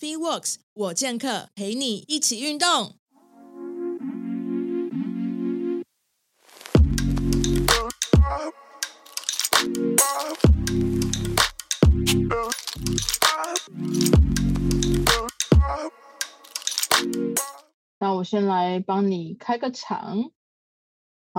[0.00, 2.94] FitWorks 我健客陪你一起运动。
[17.98, 20.30] 那我先来帮你开个场。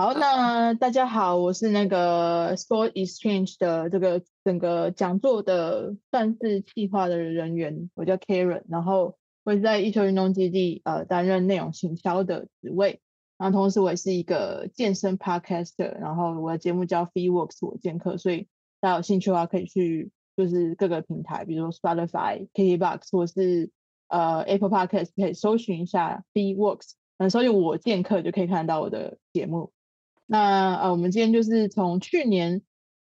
[0.00, 13.02] 好，那大家好，我是那个 Sport Exchange 的这个整个讲座的算是计划的人员，我叫 Karen，然后会在一球运动基地呃担任内容行销的职位，
[13.36, 18.48] 然后同时我也是一个健身 Podcaster，然后我的节目叫 Fee Works 我健客，所以
[18.80, 23.70] 大家有兴趣的话可以去就是各个平台，比如说 Spotify、KKBox 或是
[24.08, 29.72] 呃 Apple Podcast 可以搜寻一下 Fee Works 嗯，搜寻我见客就可以看到我的节目。
[30.32, 32.62] 那呃，我们今天就是从去年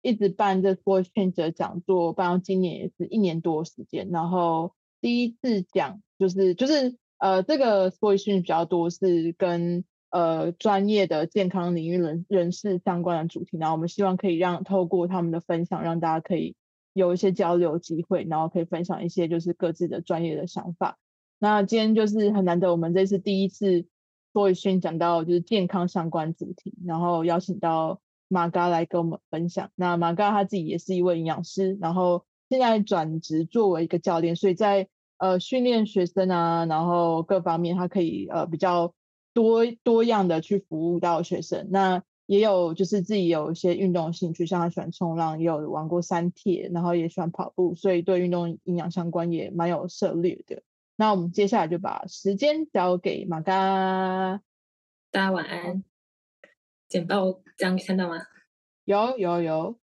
[0.03, 4.09] 一直办这 Sport Exchange 的讲座，办到今年也是一年多时间。
[4.13, 13.59] 然后第一次讲就是就是呃，这个 Sport Exchange 比较多是跟呃专业的健康领域人人士相关的主题。
[13.59, 16.55] 然后我们希望可以让透过他们的分享，让大家可以
[16.93, 20.97] 有一些交流机会，然后可以分享一些就是各自的专业的想法。
[21.41, 23.89] 那今天就是很难得，我们这次第一次。
[24.33, 29.71] 所以先讲到就是健康相关主题，然后邀请到马嘎来跟我们分享。
[29.75, 38.93] 那马嘎他自己也是一位营养师，然后现在转职作为一个教练，所以在呃训练学生啊，然后各方面他可以呃比较
[39.33, 41.69] 多多样的去服务到学生。
[41.71, 50.63] 那也有就是自己有一些运动兴趣，像他喜欢冲浪，也有玩过三铁，然后也喜欢跑步，所以对运动营养相关也蛮有涉猎的。
[51.01, 54.43] 那我们接下来就把时间交给马嘎，
[55.13, 55.85] 大家晚安。
[56.89, 58.17] 简报这样看到吗？
[58.85, 59.79] 有有有。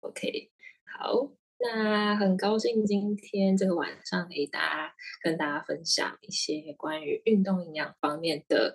[0.00, 0.50] OK，
[0.86, 8.74] 好，那很高兴今天这个晚上可以大家跟大家分享一些关于运动营养方面的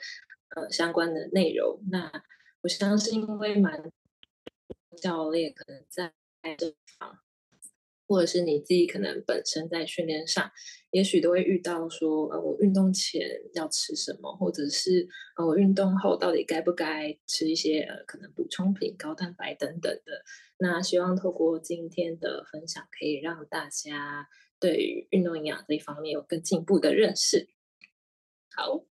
[0.55, 1.79] 呃相关的内容。
[1.89, 2.11] 那
[2.61, 3.91] 我相信因为蛮
[5.01, 6.13] 教练可能在
[6.59, 7.24] 这方。
[8.07, 10.51] 或者是你自己可能本身在训练上，
[10.91, 15.07] 也许都会遇到说，呃，我运动前要吃什么，或者是
[15.37, 20.23] 呃，我运动后到底该不该吃一些呃，可能补充品、高蛋白等等的。
[20.57, 24.27] 那希望透过今天的分享，可以让大家
[24.59, 27.49] 对于运动营养这一方面有更进步的认识。
[28.55, 28.85] 好，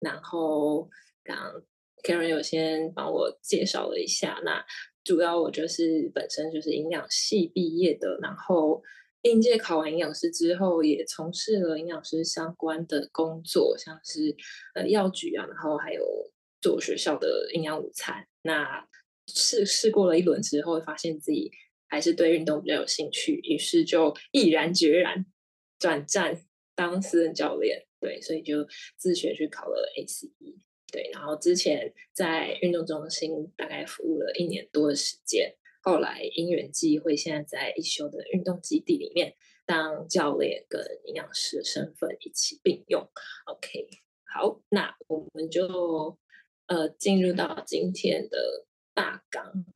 [0.00, 0.90] 然后
[1.22, 1.62] 刚刚
[2.02, 4.64] Karen 有先帮我介绍了一下，那。
[5.06, 8.82] 主要我就是本身就是营养系毕业的，然后
[9.22, 14.34] 应届考完营养师之后，也从事了营养师相关的工作，像是
[14.74, 16.04] 呃药局啊，然后还有
[16.60, 18.26] 做学校的营养午餐。
[18.42, 18.84] 那
[19.28, 21.52] 试试过了一轮之后，发现自己
[21.86, 25.24] 还是对运动比较有兴趣，于是就毅然决然
[25.78, 26.44] 转战
[26.74, 27.86] 当私人教练。
[28.00, 30.32] 对，所以就自学去考了 ACE。
[30.96, 39.34] 对，然后之前在运动中心大概服务了一年多的时间，后来因缘际会，现在在一休的运动基地里面
[39.66, 43.06] 当教练跟营养师的身份一起并用。
[43.44, 43.86] OK，
[44.24, 46.18] 好，那我们就
[46.66, 48.64] 呃进入到今天的
[48.94, 49.66] 大纲。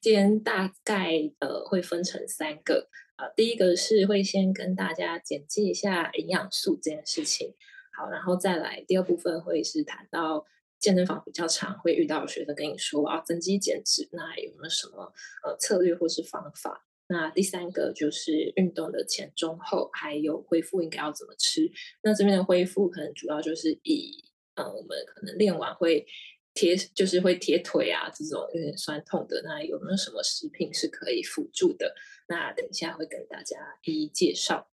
[0.00, 7.54] 今天大概呃会分成三个啊，呃，第一个是会先跟大家简介一下营养素这件事情。
[7.98, 10.46] 好，然后再来第二部分会是谈到
[10.78, 16.86] 健身房比较常会遇到学生跟你说啊，增肌减脂，那有没有什么呃策略或是方法？
[17.08, 21.68] 那第三个就是运动的前中后，还有恢复应该要怎么吃？
[22.02, 26.06] 那这边的恢复可能主要就是以呃我们可能练完会
[26.54, 31.96] 贴，就是会铁腿啊这种有点酸痛的，那有没有什么食品是可以辅助的？
[32.28, 34.70] 那等一下会跟大家一一介绍。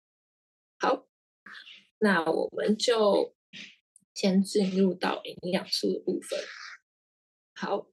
[0.80, 1.06] 好。
[2.02, 3.32] 那我们就
[4.12, 6.36] 先进入到营养素的部分。
[7.54, 7.86] 好，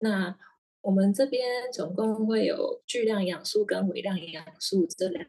[0.00, 0.36] 那
[0.82, 5.26] 我们这边总共会有巨量营养素跟微量营养素这两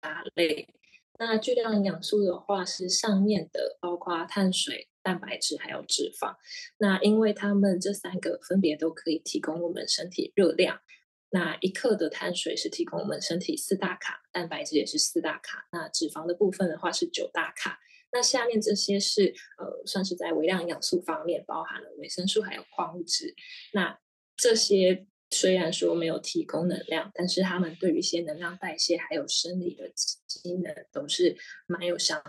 [0.00, 0.68] 大类。
[1.18, 6.36] 那巨量营养素的话是上面的，包括碳水、蛋白质还有脂肪。
[6.76, 10.78] 那因为它们这三个分别都可以提供我们身体热量。
[11.30, 15.66] 那一克的碳水是提供我们身体四大卡，蛋白质也是四大卡。
[15.72, 17.78] 那脂肪的部分的话是九大卡。
[18.12, 23.34] 那下面这些是呃，算是在微量营养素方面包含了维生素还有矿物质。
[23.72, 23.98] 那
[24.36, 31.36] 这些虽然说没有提供能量，但是它们对于一些能量代谢还有生理的机能都是
[31.66, 32.22] 蛮有相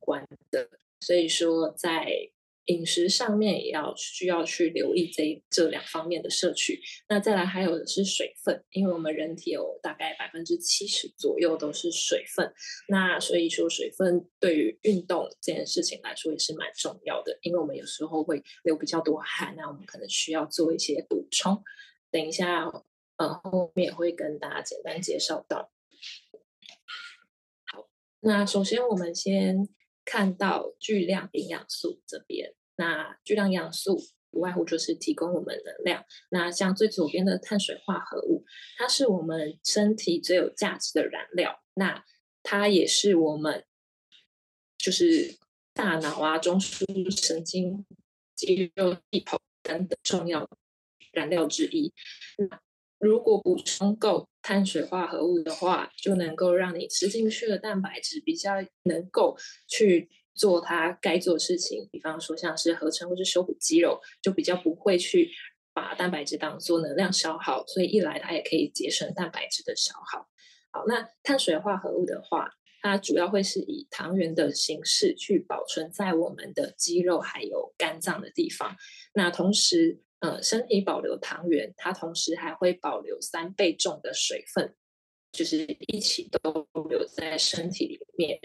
[0.00, 0.68] 关的。
[1.00, 2.08] 所以说在
[2.68, 6.80] 饮食上面也要需要去留意这这两方面的摄取。
[7.08, 12.52] 那再来还有的是水分，因为我们人体有大概百分之七十左右都是水分，
[12.88, 21.62] 那所以说水分对于运动这件事情来说也是蛮重要的，因为我们有时候会流比较多汗，那我们可能需要做一些补充。
[22.10, 22.66] 等一下，
[23.16, 25.72] 呃，后面会跟大家简单介绍到。
[27.66, 27.88] 好，
[28.20, 29.68] 那首先我们先。
[30.10, 36.04] 看到巨量营养素这边，那巨量营养素不外乎就是提供我们能量。
[36.30, 38.44] 那像最左边的碳水化合物，
[38.76, 41.62] 它是我们身体最有价值的燃料。
[41.74, 42.04] 那
[42.42, 43.64] 它也是我们
[44.78, 45.36] 就是
[45.74, 47.84] 大脑啊、中枢神经、
[48.34, 50.48] 肌肉系统等等重要
[51.12, 51.92] 燃料之一。
[52.98, 58.54] 如果补充够碳水化合物的话，就能够让你吃进去的蛋白质比较
[58.84, 59.36] 能够
[59.68, 60.08] 去
[60.38, 61.88] 做它该做的事情。
[61.90, 65.30] 比方说，像是合成或是修补肌肉，就比较不会去
[65.74, 67.66] 把蛋白质当做能量消耗。
[67.66, 70.28] 所以一来它也可以节省蛋白质的消耗。
[70.70, 72.50] 好，那碳水化合物的话，
[72.80, 78.76] 它主要会是以糖原的形式去保存在我们的肌肉还有肝脏的地方。
[79.14, 84.74] 那同时，呃，身体保留糖原，它同时还会保留三倍重的水分，
[85.32, 88.38] 就是一起都留在身体里面。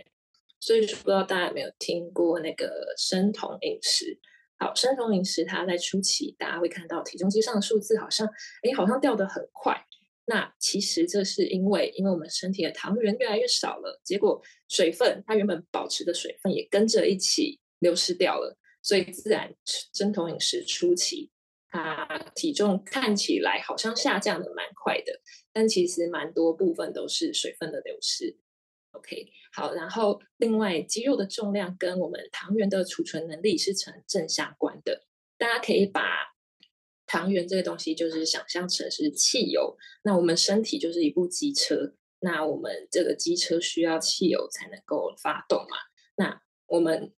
[0.66, 4.18] 所以，不知道大家有没有听过那个生酮饮食？
[4.58, 8.26] 好，生酮饮食它在初期，大家会看到体重机上的数字好像，
[8.62, 9.76] 哎，好像掉得很快。
[10.24, 21.30] 那其实这是因为，因为我们身体的糖原越来越少了，结果水分它原本保持的水分也跟着一起流失掉了，所以自然生酮饮食初期。
[21.70, 25.20] 它体重看起来好像下降的蛮快的，
[25.52, 28.38] 但其实蛮多部分都是水分的流失。
[28.94, 35.06] OK，好，然后另外肌肉的重量跟我们糖原的储存能力是成正相关的。
[35.38, 36.02] 大家可以把
[37.06, 45.78] 糖原这个东西就是想象成是汽油，那我们身体就是一部机车，那我们这个机车需要汽油才能够发动嘛。
[46.16, 47.14] 那我们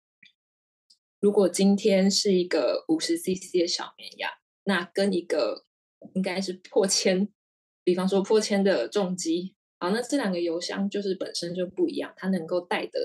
[1.19, 4.31] 如果今天是一个五十 CC 的小绵羊。
[4.67, 5.63] 那跟一个
[6.15, 7.31] 应该是破千，
[7.83, 12.99] 比方说破千的重机，好，那这两个油箱就是本身就不一样，它能够带的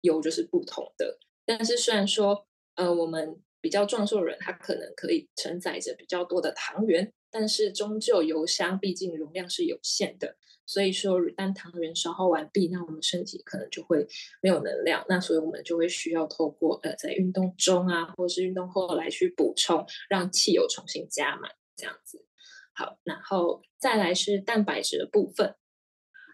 [0.00, 1.18] 油就是不同的。
[1.44, 10.36] 但是虽然说，呃，我们比较壮硕的人，他可能可以承载着比较多的糖原，但是终究油箱毕竟容量是有限的。
[10.66, 14.06] 所以说，当糖原消耗完毕，那我们身体可能就会
[14.40, 15.04] 没有能量。
[15.10, 22.24] 那所以我们就会需要透过呃，在运动中啊，或是运动后来去补充，让汽油重新加满，这样子。
[22.72, 25.54] 好，然后再来是蛋白质的部分。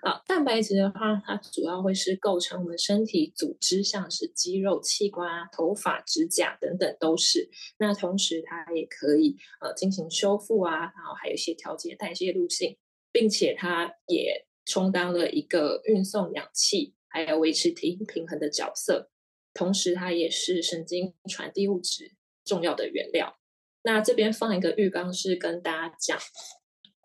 [0.02, 7.48] 啊，蛋白质的话，它主要会是构成我们身体组织，像是肌肉、器官啊、头发、指甲等等都是。
[7.78, 12.76] 那同时，它也可以呃进行修复啊，然后还有一些调节代谢路径。
[13.12, 19.10] 并且它也充当了一个运送氧气，还有维持体平衡的角色。
[19.52, 22.14] 同时，它也是神经传递物质
[22.44, 23.36] 重要的原料。
[23.82, 26.16] 那这边放一个浴缸，是跟大家讲，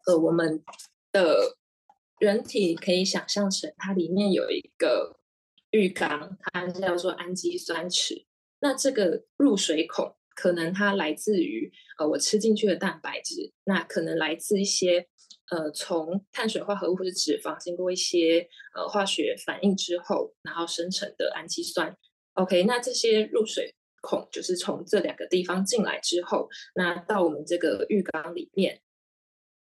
[0.06, 0.64] 呃，我们
[1.12, 1.58] 的
[2.20, 5.20] 人体可以想象成它里面有一个
[5.72, 8.26] 浴缸，它叫做氨基酸池。
[8.60, 15.08] 那这个入水孔可能它来自于呃我吃进去的蛋白质，那可能来自一些。
[15.52, 21.96] 呃，从碳水化合物或者脂肪经过一些呃化学反应之后，然后生成的氨基酸。
[22.34, 28.82] OK，那这些入水孔就是从这两个地方进来之后，那到我们这个浴缸里面，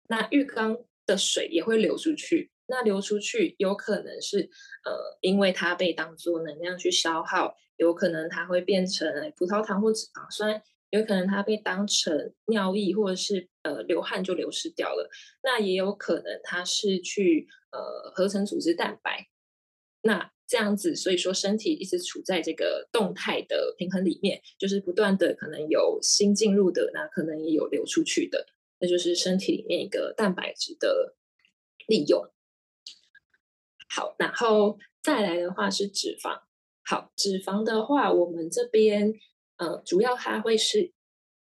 [0.10, 0.76] 那浴缸
[1.10, 2.52] 的水也会流出去。
[2.68, 4.50] 那流出去有可能是
[4.86, 10.62] 呃，因为它被当作能量去消耗，有可能它会变成葡萄糖或脂肪酸。
[10.92, 15.08] 有可能它被当成尿液，或者是呃流汗就流失掉了。
[15.44, 19.28] 那也有可能它是去呃合成组织蛋白。
[20.02, 28.48] 那这样子，所以说身体一直处在这个动态的平衡里面，就是不断的可能有新进入的，那可能也有流出去的，
[28.80, 31.16] 那就是身体里面一个蛋白质的
[31.88, 32.30] 利用。
[33.90, 36.42] 好，然后再来的话是脂肪。
[36.84, 39.14] 好，脂肪的话，我们这边。
[39.58, 40.94] 呃，主要它会是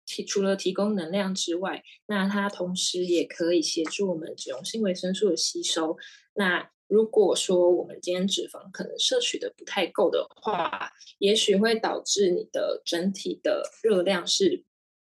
[0.07, 5.97] 提除了提供能量之外，那它同时也可以协助我们脂溶性维生素的吸收。
[6.35, 14.65] 那如果说我们今天脂肪可能摄取的不太够的话，也许会导致你的整体的热量是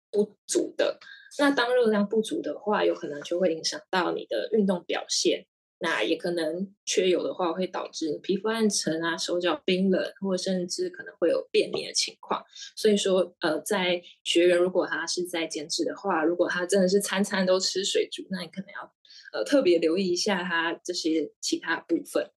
[0.08, 1.00] 不足的。
[1.38, 5.46] 那当热量不足的话，有可能就会影响到你的运动表现。
[5.84, 12.40] 那也可能缺油的话，会导致皮肤暗沉啊、手脚冰冷，或甚至可能会有便秘的情况。
[12.76, 18.92] 所以说，呃，在学员如果他是在减脂的话，如果他真的是餐餐都吃水煮，那你可能要
[19.32, 22.30] 呃特别留意一下他这些其他部分。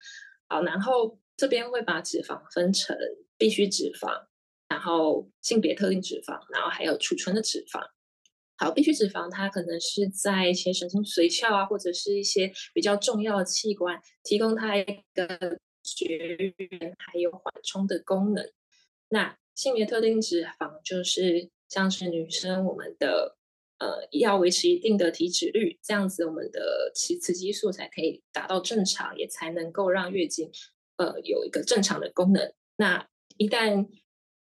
[0.48, 2.96] 好，然后这边会把脂肪分成
[3.36, 4.24] 必需脂肪，
[4.70, 7.86] 然后性别特定脂肪，然后还有储存的脂肪。
[8.64, 16.06] 好，必需脂肪它可能是在一些神经髓鞘啊，或者是一些比较重要的器官，提供它一个绝
[16.56, 18.42] 缘还有缓冲的功能。
[19.10, 23.36] 那性别特定脂肪就是像是女生我们的
[23.78, 30.50] 呃要维持一定的体脂率，这样子我们的雌雌激素才可以达到正常，也才能够让月经
[30.96, 32.50] 呃有一个正常的功能。
[32.76, 33.06] 那
[33.36, 33.86] 一旦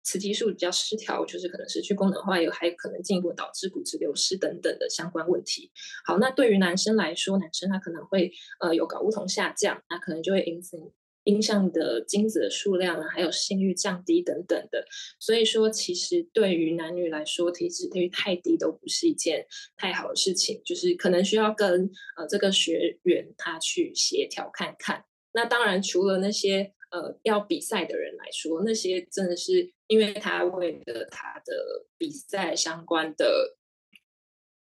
[0.03, 5.71] 雌激素比较失调，就是可能失去功能化，有还可能进一步导致骨质流失等等的相关问题。
[6.05, 10.79] 好，那对于男生来说，男生他可能会呃有睾酮下降，那可能就会因此
[11.25, 14.85] 影响你的精子的数量啊，还有性欲降低等等的。
[15.19, 25.05] 所以说，其实对于男女来说，体脂率太低都不是一件太好的事情，就是可能需要跟呃这个学员他去协调看看。
[25.33, 26.73] 那当然，除了那些。
[26.91, 33.57] 呃，要比赛的人来说，那些真的是因为他为了他的比赛相关的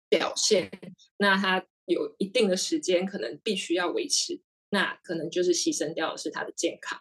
[0.07, 0.69] 表现，
[1.17, 6.99] 那他有一定的时间可能必须要维持，那可能就是牺牲掉的是他的健康。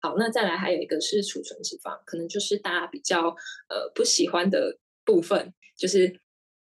[0.00, 3.28] 好，那再来还有一个是储存脂肪，可能就是大家比较
[3.68, 6.20] 呃不喜欢的部分，就是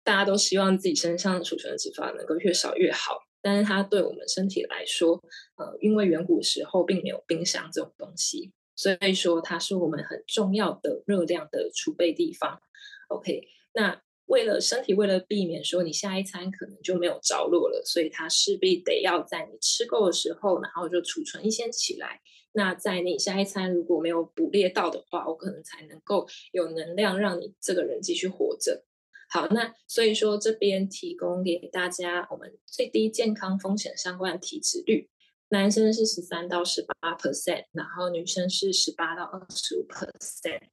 [0.04, 3.27] 大家都希望自己身上储存脂肪能够越少越好。
[3.42, 5.22] 但是它对我们身体来说，
[5.56, 12.60] 呃，因为远古时候并没有冰箱这种东西，所以说它是我们很重要的热量的储备地方。
[13.08, 13.42] OK，
[13.72, 22.20] 那为了身体，为了避免说你下一餐可能就没有着落了，所以它势必得要在你吃够的时候，然后就储存一些起来。
[22.52, 28.84] 那在你下一餐如果没有捕猎到的话，我可能才能够有能量让你这个人继续活着。
[29.30, 35.10] 好，那所以说这边提供给大家我们最低健康风险相关的体脂率，
[35.50, 40.70] 男生是十三到十八 percent，然后女生是十八到二十五 percent。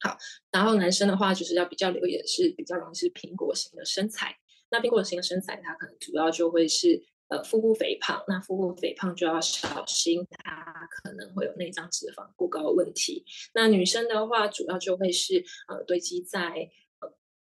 [0.00, 0.16] 好，
[0.52, 4.36] 然后男生的话就是要比较留意的是比较容易是苹果型的身材，
[4.70, 13.24] 那苹果型的身材它可能主要就会是呃腹部肥胖，那腹部肥胖就要小心它可能会有内脏脂肪过高的问题。
[13.52, 16.70] 那女生的话主要就会是呃堆积在。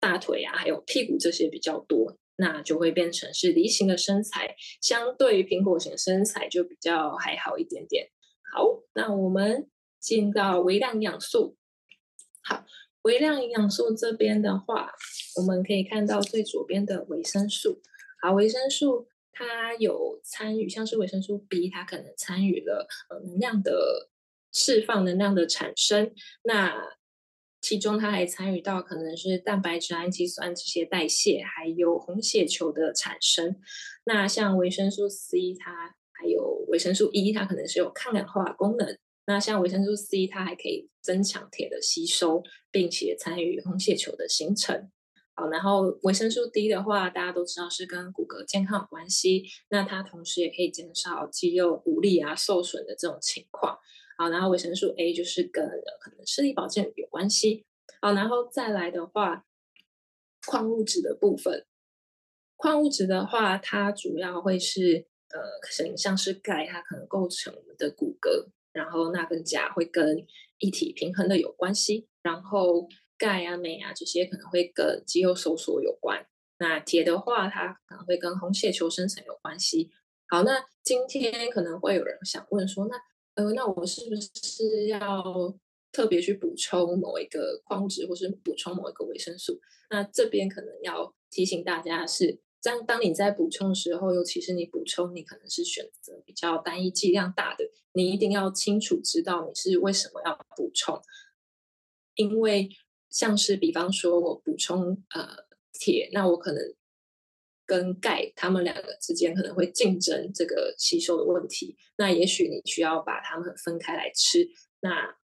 [0.01, 8.09] 大腿啊，还有屁股这些比较多，那就会变成是梨形的身材，相对于苹果型身材就比较还好一点点。
[8.53, 9.69] 好，那我们
[10.01, 11.57] 进到微量营养素。
[12.43, 12.65] 好，
[13.03, 14.93] 微量营养素这边的话，
[15.37, 17.83] 我们可以看到最左边的维生素。
[18.23, 24.09] 好，维生素它有参与，像是维生素 B，它可能参与了呃能量的
[24.53, 26.13] 释放、能量的产生。
[26.43, 26.98] 那
[27.61, 33.57] 其中，它还参与到可能是蛋白质、氨基酸这些代谢，还有红血球的产生。
[34.05, 38.99] 那像维生素 C，它还有维生素 E，它可能是有抗氧化功能。
[39.27, 44.91] 那像维生素 C，它还可以增强铁的吸收，并且参与红血球的形成。
[45.35, 49.45] 好，然后维生素 D 的话，大家都知道是跟骨骼健康有关系。
[49.69, 53.79] 那它同时也可以减少肌肉无力啊、受损的这种情况。
[54.19, 55.65] 好，然后维生素 A 就是跟
[56.01, 57.65] 可能视力保健有关系。
[58.03, 59.47] 好，然后再来的话，
[60.45, 61.65] 矿物质的部分，
[62.57, 70.27] 矿物质的话，它主要会是呃，可能像是钙，它可能构成我们的骨骼，然后钠跟钾会跟
[70.59, 76.27] 一体平衡的有关系，然后钙啊、镁啊这些可能会跟肌肉收缩有关。
[76.59, 79.93] 那铁的话，它可能会跟红血球生成有关系。
[80.29, 82.97] 好，那今天可能会有人想问说，那
[83.39, 84.99] 呃，那我是不是要
[85.93, 89.61] 特别去补充某一个矿物质，或是补充某一个维生素？
[89.91, 101.01] 那这边可能要提醒大家是，当当你在补充的时候，尤其是你补充，你可能是选择比较单一剂量大的，你一定要清楚知道你是为什么要补充。
[102.17, 102.69] 因为
[103.09, 105.29] 像是比方说我补充呃
[105.73, 106.75] 铁，那我可能。
[107.69, 111.77] 跟钙，它们两个之间可能会竞争这个吸收的问题。
[111.99, 114.49] 那也许你需要把它们分开来吃。
[114.81, 115.19] 那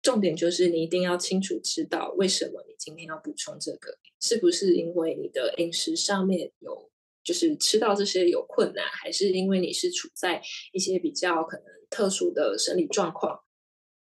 [0.00, 6.90] 重点就是你一定要清楚知道为什么你今天要补充这个，是不是因为你的饮食上面有
[7.22, 10.42] 就是吃到这些有困难，还是因为你是处在
[10.72, 13.38] 一些比较可能特殊的生理状况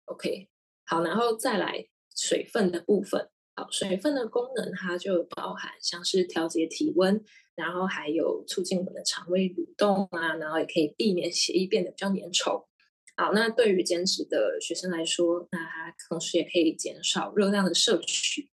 [0.05, 0.49] ？OK，
[0.85, 3.29] 好，然后再来水分的部分。
[3.57, 7.19] 好，水分的功能它就包含像是调节体温，
[7.55, 12.67] 然后还有促进我们的肠胃蠕动啊，然后也可以避免血液变得比较粘稠。
[13.15, 18.51] 好，那对于减脂的学生来说，那它同时也可以减少热量的摄取。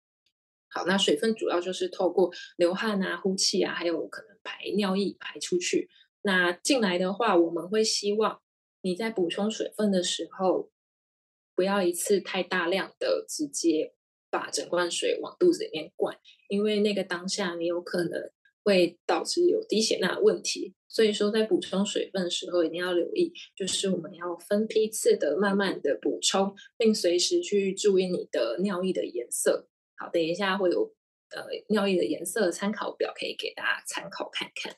[0.71, 5.91] 好，那水分主要就是透过流汗啊、呼气啊，还有可能排尿液排出去。
[6.23, 8.41] 那进来的话，我们会希望
[8.81, 10.71] 你在补充水分的时候，
[11.55, 13.93] 不要一次太大量的直接
[14.35, 18.21] 把整罐水往肚子里面灌，因为那个当下你有可能
[18.65, 20.75] 会导致有低血钠的问题。
[20.89, 29.69] 所以说，在补充水分的时候，一定要留意，就是我们要分批次的慢慢的补充，并随时去注意你的尿液的颜色。
[29.97, 30.93] 好，等一下会有
[31.31, 34.75] 呃尿液的颜色参考表，可以给大家参考看看。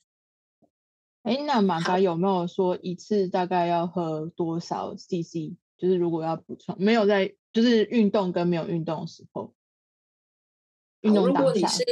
[1.22, 5.56] 哎，那马嘎有没有说一次大概要喝多少 CC？
[5.78, 9.54] 就是如果要补充，没有在就是运动跟没有运动的时候，
[11.00, 11.26] 运动。
[11.26, 11.82] 如果你是，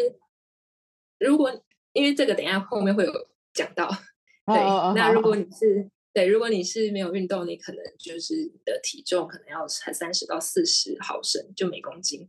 [1.18, 3.10] 如果因为这个等一下后面会有
[3.54, 3.88] 讲到，
[4.44, 12.28] 对，哦哦哦那如果你是对，如果你是没有运动，你可能就是你的体重可能要才三十到四十毫升，就每公斤。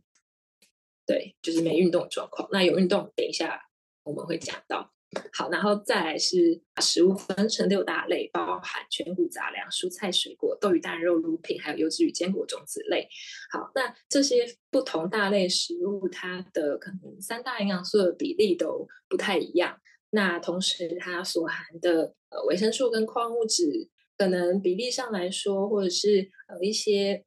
[1.04, 2.48] 对，就是没运动的状况。
[2.50, 3.68] 那有运动，等一下
[4.04, 4.94] 我们会讲到。
[5.32, 13.08] 好，然后再来是把食物分成六大类，包含全谷杂粮、蔬菜水果、豆鱼蛋肉乳品，还有优质与坚果种子类。
[13.50, 19.80] 好，那这些不同大类食物，它的可能三大营养素的比例都不太一样。
[20.10, 27.24] 那同时，它所含的呃维生素跟矿物质，可能比例上来说，或者是呃一些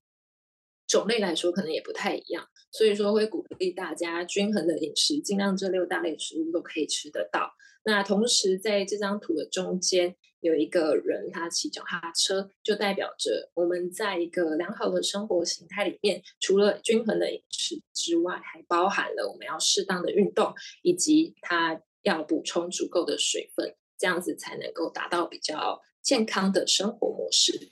[0.85, 2.47] 种类来说，可能也不太一样。
[2.71, 7.53] 所以说，会鼓励大家均衡的饮食，尽量这六大类食物都可以吃得到。
[7.83, 27.71] 那同时，在这张图的中间有一个人，他骑脚踏车，就代表着我们在一个良好的生活形态里面，除了均衡的饮食之外，还包含了我们要适当的运动，以及他要补充足够的水分，这样子才能够达到比较健康的生活模式。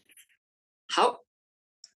[0.88, 1.26] 好，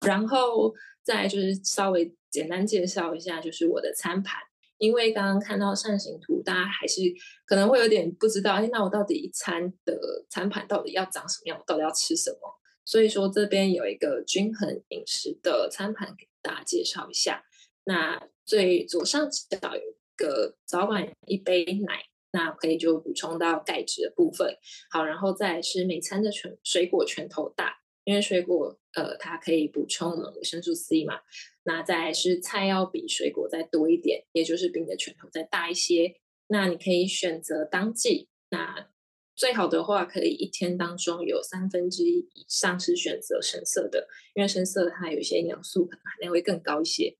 [0.05, 0.73] 然后
[1.09, 2.15] 再就是稍微。
[2.31, 4.39] 简单介绍一下，就是我的餐盘。
[4.77, 7.01] 因为刚刚看到扇形图，大家还是
[7.47, 9.99] 可能会有点不知道，哎，那我到底一餐的
[10.29, 11.57] 餐盘到底要长什么样？
[11.57, 12.37] 我到底要吃什么？
[12.85, 17.43] 所以说这边有一个均衡饮食的餐盘给大家介绍一下。
[17.85, 24.55] 那最左上角有一个早晚一杯奶，那可以就补充到钙质的部分。
[24.91, 27.78] 好，然后再是每餐的全水果拳头大。
[28.09, 31.19] 因为水果，呃，它可以补充我们维生素 C 嘛。
[31.61, 36.15] 那再是菜要比水果再多一点，也就是比你的拳头再大一些。
[36.47, 38.89] 那你可以选择当季，那
[39.35, 47.15] 最好的话可以一天当中有三分之一以上是选择深色的，因为深色的它有一些营养素可能含量会更高一些。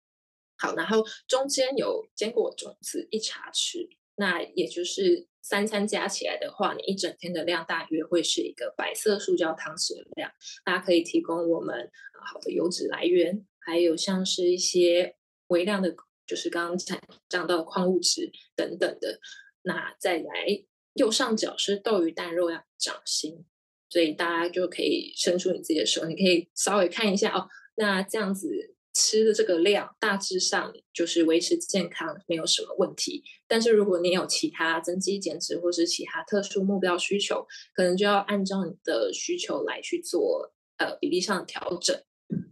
[0.58, 5.28] 好，然后中间有坚果种子一茶匙，那也就是。
[5.42, 10.32] 三餐加起来的话，你一整天的量大约会是一个白色塑胶汤匙的量。
[10.66, 11.90] 它可以提供我们
[12.26, 15.16] 好的油脂来源，还有像是一些
[15.48, 16.78] 微量的，就是刚刚
[17.30, 19.20] 讲到的矿物质等等的。
[19.64, 23.46] 那再来右上角是豆鱼蛋肉掌心，
[23.90, 27.48] 所以大家就可以伸出你自己的手，你可以稍微看一下哦。
[27.76, 28.76] 那这样子。
[28.94, 33.24] 吃的这个量大致上就是维持健康，没有什么问题。
[33.48, 42.00] 但是如果你有其他增肌减脂或是其他特殊目标需求，可能就要按照你的需求来去做呃比例上的调整。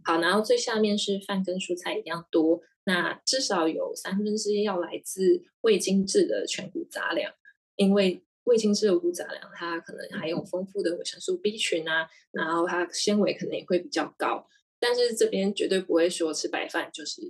[0.04, 7.32] 好，然后最下面是饭跟蔬菜一样多，那至少有三分之一要来自未精制的全谷杂粮，
[7.76, 14.48] 因为未精制的谷杂粮它可能含有丰富的维生素 B 群啊，然后它纤维可能也会比较高。
[14.80, 17.22] 但是这边绝对不会说吃白饭就是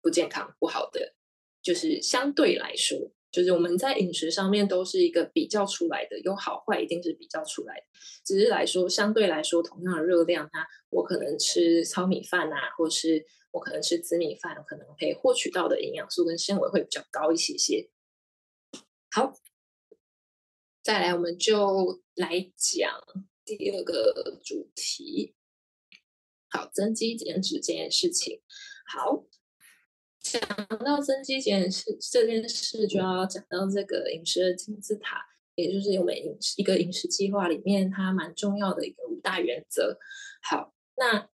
[0.00, 1.14] 不健康不好的，
[1.62, 7.86] 就是相对来说，就是我们在饮食上面都是一个比较出来的，有好坏一定是比较出来的。
[8.24, 17.90] 只是来说，相对来说，同样的热量，那我可能吃糙米饭啊，或是我可能吃紫米饭，可能可以获取到的营养素跟纤维会比较高一些些。
[19.10, 19.34] 好，
[20.82, 23.00] 再来我们就来讲
[23.44, 25.34] 第二个主题。
[26.54, 28.40] 好，增肌减脂这件事情，
[28.86, 29.24] 好，
[30.20, 30.40] 讲
[30.78, 35.20] 到增肌减脂这件事，就要讲到这个饮食的金字塔，
[35.56, 39.98] 也就是我们饮食一个饮食计划里面它蛮重要的一个五大原则。
[40.42, 41.28] 好，那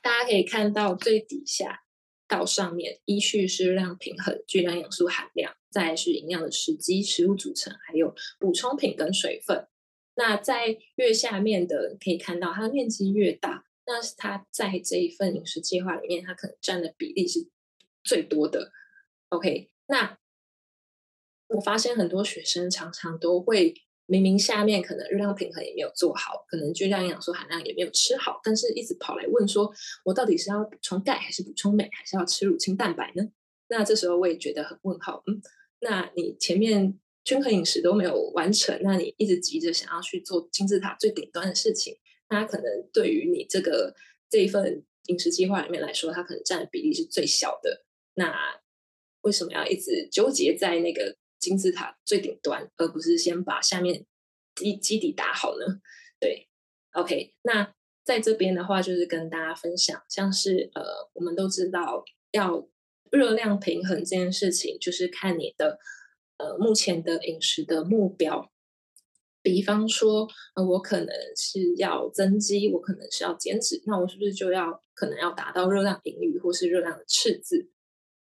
[0.00, 1.80] 大家可以看到最底下
[2.28, 9.66] 到上面，依序是量平衡、巨量营养素含量，再是营养的时机、食物组成，还有补充品跟水分。
[10.16, 17.48] 那在越下面的可以看到，它的面积越大，那是它在这一份饮食计划里面，它可能占的比例是
[18.02, 18.72] 最多的。
[19.30, 20.18] OK，那
[21.48, 23.74] 我发现很多学生常常都会
[24.06, 29.72] 明明下面可能热量平衡也没有做好，可能巨量营养素含量也没有吃好，但是一直跑来问说，
[30.04, 33.24] 我到底是要补充钙还是补充镁，还是要吃乳清蛋白呢？
[33.68, 35.40] 那这时候我也觉得很问号，嗯，
[35.80, 41.96] 那你前面均衡饮食都没有完成，那你一直急着想要去做金字塔最顶端的事情，
[42.28, 43.94] 那可能对于你这个
[44.28, 47.84] 这一份饮食计划里面来说，它可能占的比例是最小的。
[48.14, 48.60] 那
[49.22, 54.04] 为什么要一直纠结在那个金字塔最顶端，而不是先把下面
[54.54, 55.80] 基基底打好呢？
[56.20, 56.48] 对
[56.92, 62.68] ，OK，那在这边的话，就是跟大家分享，像是呃，我们都知道要
[63.10, 65.78] 热量平衡这件事情，就是看你的
[66.38, 68.50] 呃目前的饮食的目标。
[69.42, 77.68] 比方说，呃，我可能是要增肌，我可能是要减脂，那我是不是就要可能要达到热量盈余或是热量的赤字？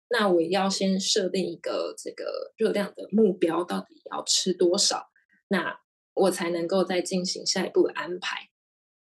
[0.10, 5.10] 那我要先设定一个这个热量的目标，到底要吃多少，
[5.50, 5.82] 那
[6.14, 8.50] 我才能够再进行下一步的安排。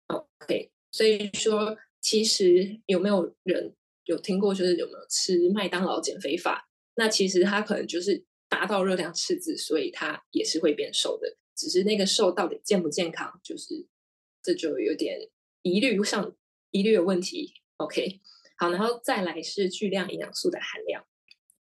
[0.09, 6.69] OK，所以说，其实有没有人有听过，就是有没有吃麦当劳减肥法？
[6.97, 13.87] 那其实他可能就是达到热量赤字，所以它也是会变瘦的，只是那个瘦到底健不健康，就是
[14.43, 15.31] 这就有点
[15.63, 16.37] 疑虑上
[16.71, 17.55] 疑虑的问题。
[17.79, 18.21] OK。
[18.57, 21.03] 好，然后再来是巨量营养素的含量。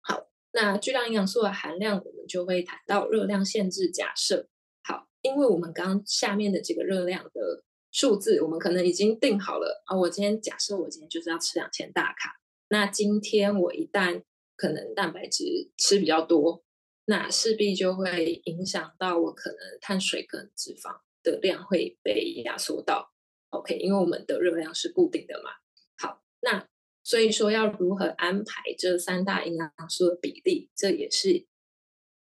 [0.00, 4.48] 好，那巨量营养素的含量，我们就会谈到热量限制假设。
[4.84, 9.96] 好，因为我们刚下面的这个热量的数字，我们可能已经定好了啊。
[9.98, 14.22] 我今天假设我今天就是要吃两千大卡，那今天我一旦
[14.54, 16.63] 可能蛋白质吃比较多，
[17.06, 23.12] 那势必就会影响到我可能碳水跟脂肪的量会被压缩到。
[23.50, 25.50] OK，因为我们的热量是固定的嘛。
[25.96, 26.66] 好，那
[27.02, 31.46] 所以说，要如何安排这三大营养素的比例，这也是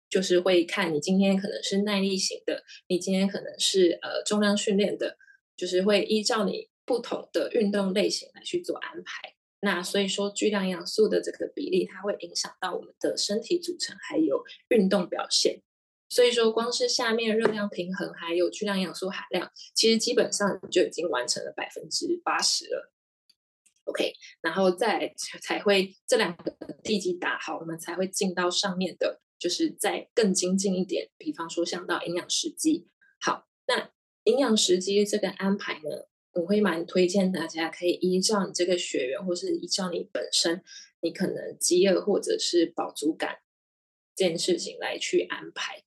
[0.09, 5.17] 就是会看你今天可能是耐力型的，你今天可能是呃重量训练的，
[5.55, 9.36] 就是会依照你不同的运动类型来去做安排。
[9.59, 15.61] 那所以说，巨量营养素的这个比例，它会影响到我们的身体组成还有运动表现。
[16.09, 22.93] 所以说，光是下面热量平衡还有巨量营养素含量，其实基本上就已经完成了百分之八十了。
[23.85, 31.09] OK，然后再才会这两个地基打好，我们才会进到上面的，就是再更精进一点。
[31.17, 32.87] 比方说，像到营养时机。
[33.19, 33.89] 好，那
[34.25, 40.63] 营养时机这个安排呢，我会蛮推荐大家可以依照你这个学员，或是依照你本身，
[41.01, 43.39] 你可能饥饿或者是饱足感
[44.15, 45.83] 这件事情来去安排。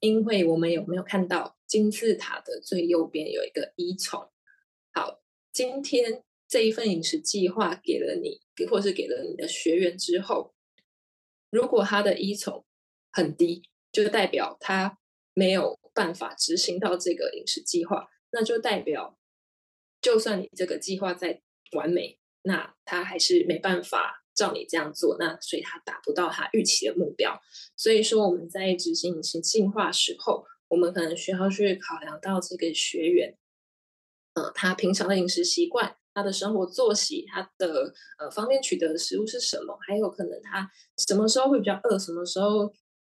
[0.00, 4.30] 因为我们有没有看到金字塔的最右边有一个依从？
[4.92, 6.24] 好，今天。
[6.48, 10.52] 这一份饮食计划给了你，或是给了你的学员之后，
[11.48, 12.66] 如果他的依从
[13.10, 14.98] 很低，就代表他
[15.32, 19.18] 没有办法执行到这个饮食计划，那就代表，
[20.02, 21.40] 就算你这个计划再
[21.72, 27.40] 完美，那他还是没办法照你这样做，那所以他达不到他预期的目标。
[27.76, 33.38] 所以说我们在执行饮食计划时候，我们可能需要去考量到这个学员，
[34.34, 35.96] 呃，他平常的饮食习惯。
[36.14, 39.78] 他的生活作息，他的呃方便取得的食物是什么？
[39.80, 40.70] 还有可能他
[41.08, 42.70] 什么时候会比较饿，什么时候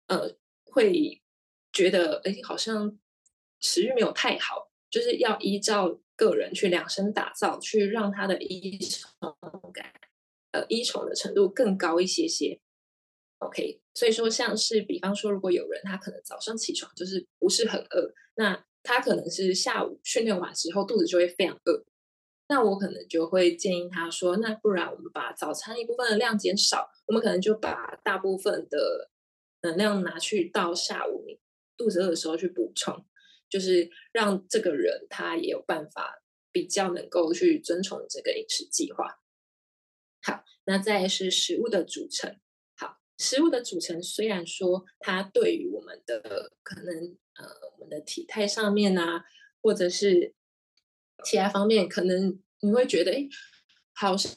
[0.08, 1.22] 呃会
[1.72, 2.98] 觉得哎好像
[3.60, 9.36] 食欲没有太好，就是要依照个人去量身打造，去让他的依从
[9.72, 9.92] 感
[10.52, 12.60] 呃依从的程度更高一些些。
[13.38, 21.84] OK，所以说像是比方说，如果有人他可能早上起床就是不是很饿，那他可能是下午训练完之后肚子就会非常饿。
[22.48, 29.10] 那我可能就会建议他说，那不然我们把早餐一部分的量减少，我们可能就把大部分的
[29.62, 31.38] 能量拿去到下午你
[31.76, 33.04] 肚子饿的时候去补充，
[33.48, 39.20] 就是让这个人他也有办法比较能够去遵从这个饮食计划。
[40.22, 42.38] 好，那再是食物的组成。
[42.76, 49.24] 好，食物的组成虽然说它对于我们的可能呃我们的体态上面啊，
[49.62, 50.34] 或者是
[51.24, 53.28] 其他方面可能你会觉得，哎，
[53.94, 54.32] 好像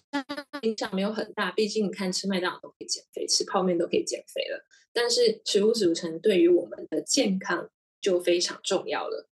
[0.62, 1.52] 影响没有很大。
[1.52, 4.66] 毕竟你看，吃麦当劳都可以减肥，吃泡面都可以减肥了。
[4.94, 7.72] 但是食物组成对于我们的健康
[8.02, 9.30] 就非常重要了。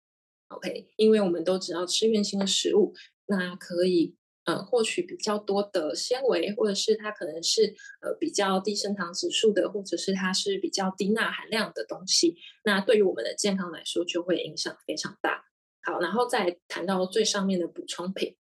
[0.49, 2.95] OK，因为我们都知道吃原型的食物，
[3.27, 12.37] 那可以呃获取比较多的纤维，或者是它可能是呃比较低升糖指数的，或者是它是比较低钠含量的东西。
[12.65, 15.45] 那对于我们的健康来说，就会影响非常大。
[15.85, 18.37] 好，然后再谈到最上面的补充品。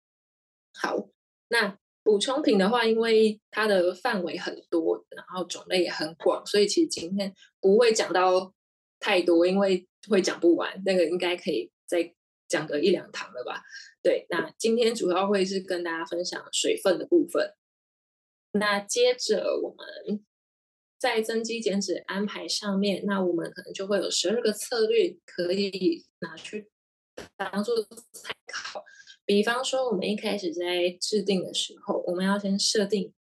[0.74, 1.10] 好，
[1.50, 8.54] 那补充品的话，因为它的范围很多，然后种类也很广，所以其实今天不会讲到
[9.00, 10.82] 太多，因为会讲不完。
[10.86, 12.14] 那个应该可以再
[12.48, 13.64] 讲个一两堂了吧？
[14.02, 17.54] 对，那今天主要会是跟大家分享水分的部分。
[18.54, 20.26] 那接着我们
[20.98, 26.70] 在增肌减脂安排上面，那我们可能就会有十二个策略可以拿去
[27.36, 27.76] 当做
[28.14, 28.84] 参考。
[29.26, 33.14] 比方说，我们一开始在制定的时候，我们要先设定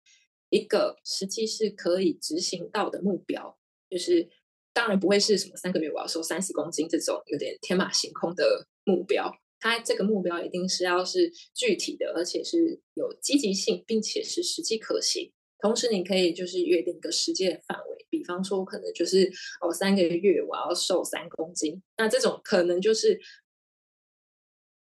[0.49, 4.29] 一个实际是可以执行到的目标，就是
[4.77, 9.33] 当然不会是什么三个月我要瘦三十公斤这种有点天马行空的目标。
[9.59, 15.33] 它这个目标一定是要是具体的，而且是有积极性，并且是实际可行。
[15.59, 23.19] 同时，你可以就是约定一个时间范围，比方说，可能就是哦三个月我要瘦三公斤，那这种可能就是。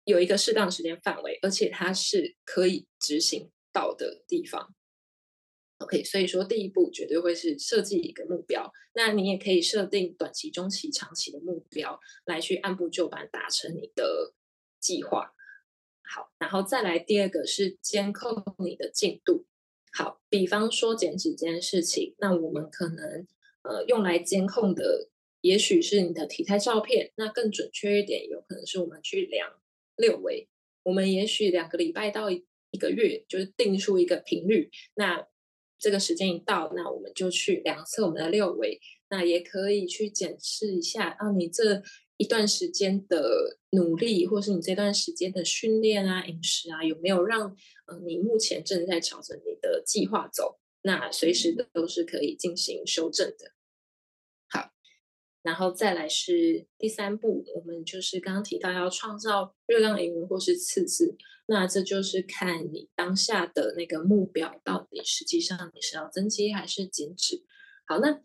[0.03, 4.73] 有一个适当的时间范围，而且它是可以执行到的地方。
[5.81, 8.71] OK，所以说第一步绝对会是设计一个目标。
[8.93, 14.33] 那你也可以设定短期、中期、长期的目标，来去按部就班达成你的
[14.79, 15.33] 计划。
[16.03, 19.45] 好，然后再来第二个是监控你的进度。
[19.93, 23.27] 好，比方说减脂这件事情，那我们可能
[23.63, 25.09] 呃用来监控的，
[25.41, 27.11] 也许是你的体态照片。
[27.15, 29.49] 那更准确一点，有可能是我们去量。
[29.97, 30.49] 六围，
[30.83, 32.43] 我们也许两个礼拜到一
[32.79, 34.69] 个月，就是定出一个频率。
[34.95, 35.27] 那
[35.81, 38.79] 这个时间一到，那我们就去量测我们的六围。
[39.09, 41.81] 那也可以去检视一下，啊，你这
[42.15, 47.53] 一段时间的努力，或是你这段时间的训练啊、饮食啊，有没有让
[47.87, 50.59] 呃你目前正在朝着你的计划走？
[50.83, 53.51] 那随时都是可以进行修正的。
[55.43, 67.43] 然后再来是第三步，我们就是刚刚提到要创造热量盈余或是赤字，那这就是看你当下的那个目标到底实际上你是要增肌还是减脂。
[67.87, 68.21] 好，那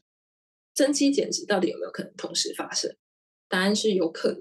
[0.74, 2.96] 增肌减脂到底有没有可能同时发生？
[3.48, 4.40] 答案是有可能，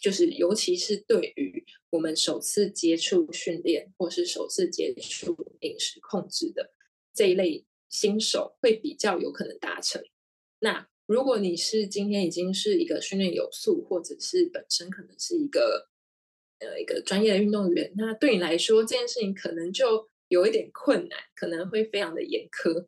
[0.00, 6.74] 就是尤其是对于我们首次接触训练或是首次接触饮食控制的
[7.14, 10.02] 这一类新手，会比较有可能达成。
[10.58, 15.88] 那如果你是今天已经是一个训练有素，或者是本身可能是一个
[16.60, 22.86] 呃一个专业的运动员，那对你来说这件事情可能就有一点困难，可能会非常的严苛，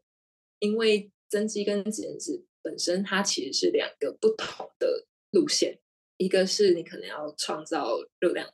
[0.60, 5.80] 因为增肌跟减脂本身它其实是两个不同的路线，
[6.16, 7.88] 一个是你可能要创造
[8.20, 8.48] 热量，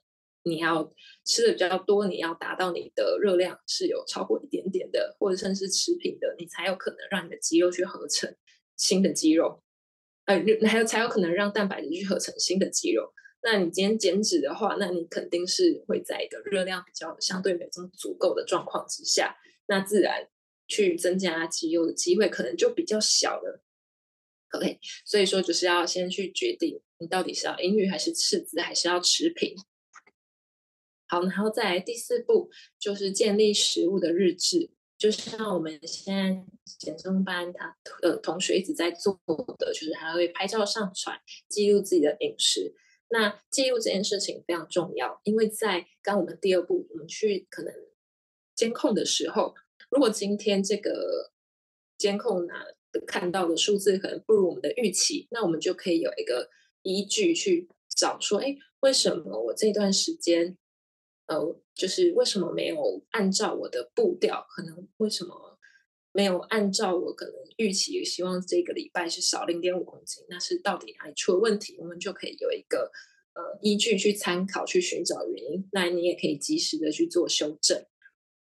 [0.44, 0.90] 你要
[1.26, 8.34] 吃的比较多，你要达到你的热量是有超过一点点的，或者甚至是持平的，你才有可能让你的肌肉去合成。
[8.78, 9.62] 新的肌肉，
[10.24, 13.12] 呃，还有才有可能让蛋白质去合成新的肌肉。
[13.42, 19.36] 那你今天减脂的话，那你肯定是会在一个热量比较相对没有这么足够的状况之下，
[19.66, 20.28] 那自然
[20.66, 23.62] 去增加肌肉的机会可能就比较小了。
[24.52, 29.54] OK，所以说就是要先去决定你到底是要盈余还是赤字，还是要持平。
[31.06, 34.70] 好，然后再来第四步就是建立食物的日志。
[34.98, 36.44] 就像我们现在
[36.78, 39.18] 减重班，他呃同学一直在做
[39.56, 42.74] 的，就是还会拍照上传，记录自己的饮食。
[43.10, 47.72] 那记录这件事情非常重要，因为在刚我们第二步，我们去可能
[48.56, 49.54] 监控的时候，
[49.88, 51.30] 如果今天这个
[51.96, 52.66] 监控拿
[53.06, 56.50] 看到的数字可能不如我们的预期，那我们就可以有一个
[56.82, 60.58] 依据去找说，哎，为什么我这段时间？
[61.28, 64.46] 呃，就是为什么没有按照我的步调？
[64.50, 65.58] 可能为什么
[66.12, 68.04] 没有按照我可能预期？
[68.04, 71.76] 希望这个礼拜是少零点五公斤，那是到底哪里出了问题？
[71.78, 72.90] 我们就可以有一个
[73.34, 75.68] 呃依据去参考，去寻找原因。
[75.70, 77.84] 那你也可以及时的去做修正。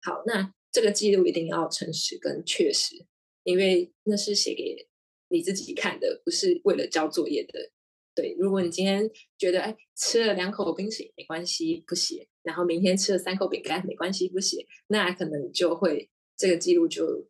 [0.01, 3.05] 好，那这个记录一定要诚实跟确实，
[3.43, 4.89] 因为那是写给
[5.29, 7.73] 你自己看的，不是为了交作业的。
[8.21, 12.27] 对，如果你今天觉得哎吃了两口冰淇淋没关系，不写。
[12.43, 17.29] 然后明天吃了三口饼干，没关系，不写，那可能就会这个记录就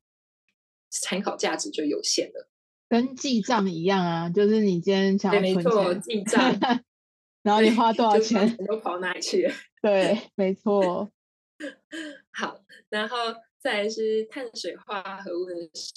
[0.88, 2.48] 参考价值就有限了。
[2.88, 6.58] 跟记账一样啊，就是你今天想要存钱，没错，记账，
[7.42, 9.52] 然后你花多少钱，都跑哪里去了？
[9.82, 11.10] 对，没错。
[12.32, 13.16] 好，然后
[13.58, 15.54] 再来是碳水化合物的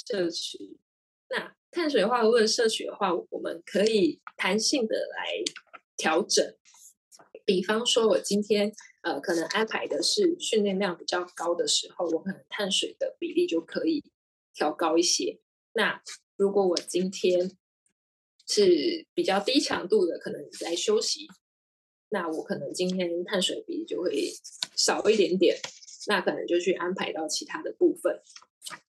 [0.07, 0.79] 摄取。
[1.29, 5.43] 那碳水化合物的摄取的话，我们可以弹性的来
[5.97, 6.55] 调整。
[7.45, 8.73] 比方说，我今天。
[9.03, 14.03] 呃，可能安排的是训练量比较高的时候，我可能碳水的比例就可以
[14.53, 15.39] 调高一些。
[15.73, 16.03] 那
[16.37, 17.57] 如果我今天
[18.47, 21.27] 是比较低强度的，可能来休息，
[22.09, 24.31] 那我可能今天碳水比例就会
[24.75, 25.57] 少一点点。
[26.05, 28.21] 那可能就去安排到其他的部分。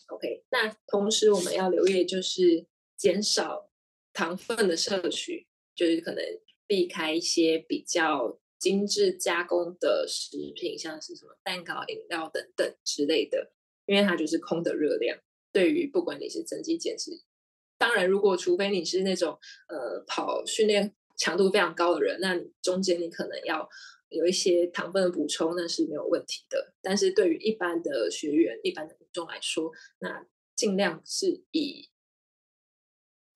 [0.08, 2.66] OK，那同时我们要留意就是
[3.02, 3.68] 减少
[4.12, 6.24] 糖分的摄取，就是可能
[6.68, 13.50] 避开一些比较精致加工的食品，像是什么蛋糕、饮料等等之类的，
[13.86, 15.18] 因为它就是空的热量。
[15.50, 17.10] 对于不管你是增肌减脂，
[17.76, 19.36] 当然如果除非你是那种
[19.66, 23.68] 呃跑训练强度非常高的人，那你中间你可能要
[24.10, 26.72] 有一些糖分的补充，那是没有问题的。
[26.80, 31.88] 但是对于一般的学员、一般的民众来说，那尽量是以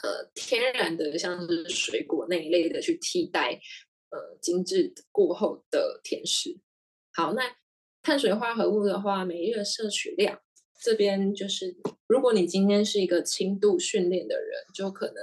[0.07, 3.61] 呃天然的，像是水果那一类的去替代
[4.11, 6.57] 呃精致过后的甜食。
[7.13, 7.43] 好，那
[8.03, 10.41] 碳水化合物的话，每日摄取量
[10.81, 15.17] 这边就是，如果你今天是一个轻度训练的人，就可能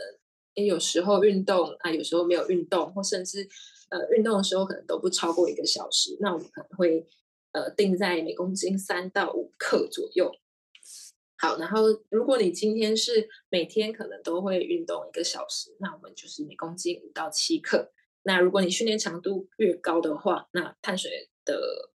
[0.55, 3.47] 也有时候运动啊，有时候没有运动，或甚至。
[3.89, 7.05] 呃，运动的时候可能都不超过一个小时，那我们可能会
[7.51, 10.31] 呃定在每公斤三到五克左右。
[11.37, 17.91] 好，然后如果你今天是每天可能都会运动一个小时，那我们就是每公斤五到七克。
[18.23, 21.91] 那如果你训练强度越高的话，那碳水的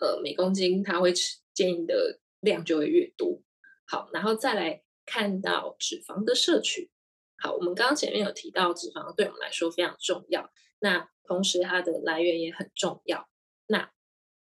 [0.00, 3.40] 呃每公斤它会吃建议的量就会越多。
[3.86, 6.90] 好，然后再来看到脂肪的摄取。
[7.38, 13.26] 好，我们刚刚前面有提到脂肪对我们来说非常重要，那同时它的来源也很重要。
[13.66, 13.90] 那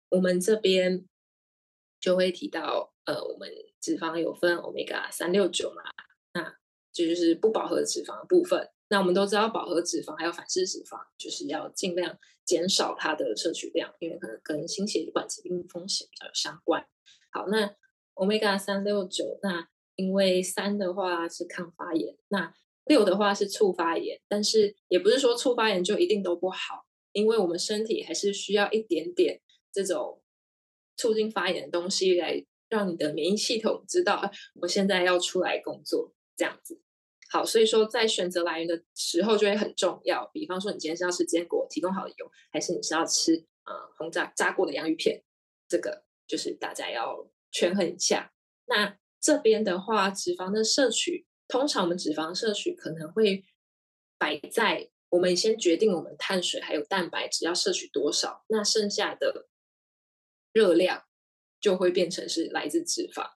[0.09, 1.07] 我们这边
[2.03, 3.49] 就会提到，呃，我们
[3.81, 5.83] 脂肪有分 Omega 三六九嘛，
[6.35, 6.57] 那
[6.93, 8.69] 这就是不饱和脂肪的部分。
[8.89, 16.85] 那我们都知道饱和脂肪还有反式脂肪，就是要尽量减少它的摄取量，因为可能跟心血管疾病风险比较有相关。
[17.31, 17.75] 好，那
[18.15, 22.53] Omega 三六九，那因为三的话是抗发炎，那
[22.85, 29.41] 六的话是促发炎，但是也不是说促发炎就一定都不好，因为我们身体还是需要一点点
[29.73, 30.22] 这种
[31.03, 36.81] 促进发炎的东西来让你的免疫系统知道我现在要出来工作这样子。
[37.29, 40.31] 好，所以说在选择来源的时候就会很重要。
[40.33, 43.35] 比方说你今天是要吃坚果提供好的油，还是你是要吃
[43.65, 45.25] 呃红炸炸过的洋芋片，
[45.67, 48.33] 这个就是大家要权衡一下。
[48.67, 51.27] 那这边的话，脂肪的摄取。
[51.49, 53.45] 通常我们脂肪摄取可能会
[54.17, 59.49] 摆在我们先决定我们碳水还有蛋白质要摄取多少，那剩下的
[60.53, 61.05] 热量
[61.61, 63.33] 就会变成是来自脂肪。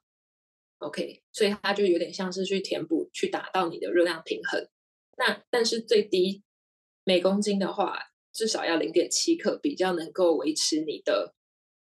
[0.78, 4.68] OK，所以它就有点像是去填补，去达到你的热量平衡。
[5.16, 6.44] 那但是最低
[7.04, 7.98] 每公斤的话，
[8.32, 11.34] 至少要零点七克，比较能够维持你的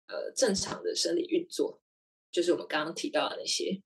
[0.06, 1.82] 呃正常的生理运作，
[2.30, 3.82] 就是我们刚刚提到的那些。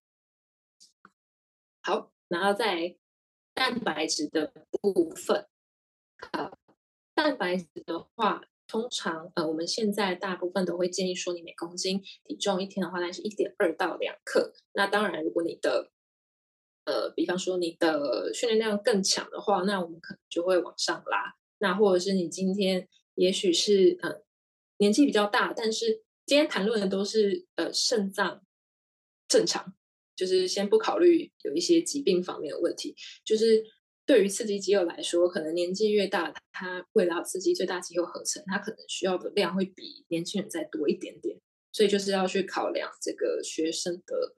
[1.82, 2.12] 好。
[2.30, 2.96] 然后在
[3.54, 5.48] 蛋白质的部分，
[7.12, 14.52] 蛋白质的话，通常呃，我们现在大部分都会建议说，你每公斤体重一天的话，那是一点二到两克。
[14.74, 15.90] 那当然，如果你的
[16.84, 21.34] 呃，比方说你的训练量更强的话，那我们可能就会往上拉。
[21.58, 24.22] 那或者是你今天也许是呃
[24.78, 28.44] 年纪比较大，但是今天谈论的都是呃肾脏
[29.26, 29.74] 正常。
[30.16, 33.64] 就是先不考虑有一些疾病方面的问题，就是
[34.10, 41.38] 对于刺激肌肉来说，可能年纪越大，它为了刺激最大肌肉合成，它可能需要的量会比年轻人再多一点点，
[41.70, 44.34] 所以就是要去考量这个学生的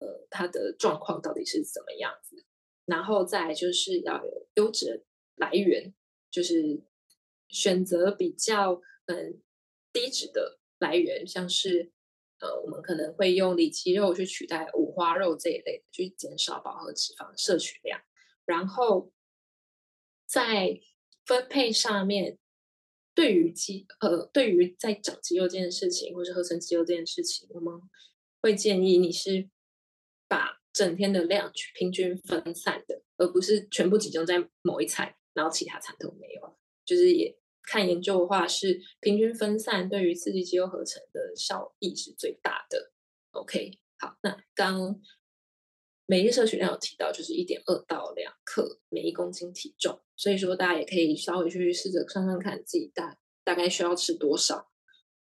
[0.00, 2.44] 呃他的状况到底是怎么样子，
[2.84, 5.04] 然后再就是要有优质的
[5.36, 5.94] 来源，
[6.28, 6.82] 就是
[7.46, 9.40] 选择比较嗯
[9.92, 11.92] 低脂的来源，像是。
[12.38, 17.98] 呃，我们可能会用里脊肉去取代五花肉这一类的，去减少饱和脂肪摄取量。
[18.46, 19.12] 然后
[20.26, 20.80] 在
[21.26, 22.38] 分配上面，
[23.14, 27.74] 对于肌呃，对于在长肌肉这件事情，或是合成肌肉这件事情，我们
[28.40, 29.50] 会建议你是
[30.26, 36.56] 把整天的量去平均分散的，而不是全部集中在某一餐，然后其他餐都没有，
[36.86, 37.38] 就是也。
[37.68, 42.92] 看研究的话，是平均分散对于刺激肌肉合成的效益是最大的。
[43.32, 45.00] OK，好，那刚
[46.06, 54.70] 每日摄取量有提到，就是一点二到两克每一公斤体重，所以说大家也可以稍微去试着算算看自己大大概需要吃多少。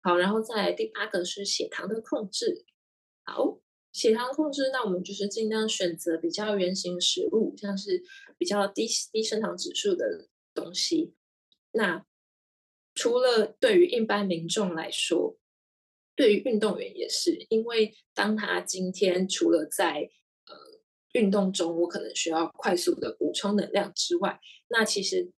[0.00, 2.64] 好，然后再第八个是血糖的控制。
[3.24, 3.60] 好，
[3.92, 8.02] 血糖控制，那我们就是尽量选择比较原型食物，像是
[8.38, 11.14] 比较低低升糖指数的东西。
[11.72, 12.06] 那
[12.94, 15.36] 除了对于一般民众来说，
[16.14, 20.10] 对于运动员也是，因为当他今天除了在
[21.12, 25.30] 运动中，我可能需要快速的补充能量之外，那其实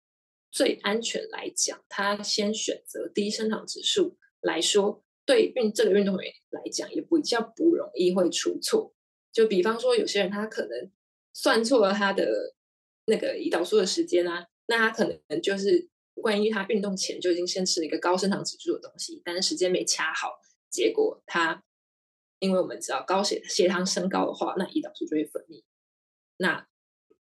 [0.52, 8.94] 最安全来讲，他先选择低升糖指数来说，对运这个运动员来讲，也比较不容易会出错。
[9.32, 10.92] 就比方说，有些人他可能
[11.34, 12.54] 算错了他的
[13.06, 20.38] 那个胰岛素的时间啊，那他可能就是关于他运动前就已经先吃了一个高升糖指数的东西，但是时间没掐好，
[20.70, 21.64] 结果他
[22.42, 25.64] 因为我们知道高血血糖升高的话，那胰岛素就会分泌。
[26.38, 26.68] 那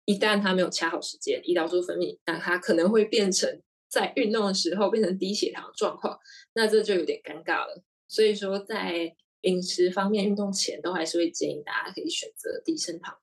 [0.05, 6.19] 一旦它没有掐好时间，胰岛素分泌，那它可能会变成在运动的时候变成低血糖状况，
[6.53, 7.83] 那这就有点尴尬了。
[8.09, 13.17] 所以说，在饮食方面，运动前都还是会建议大家可以选择低升糖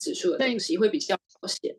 [0.00, 1.76] 指数的东西，会比较保险。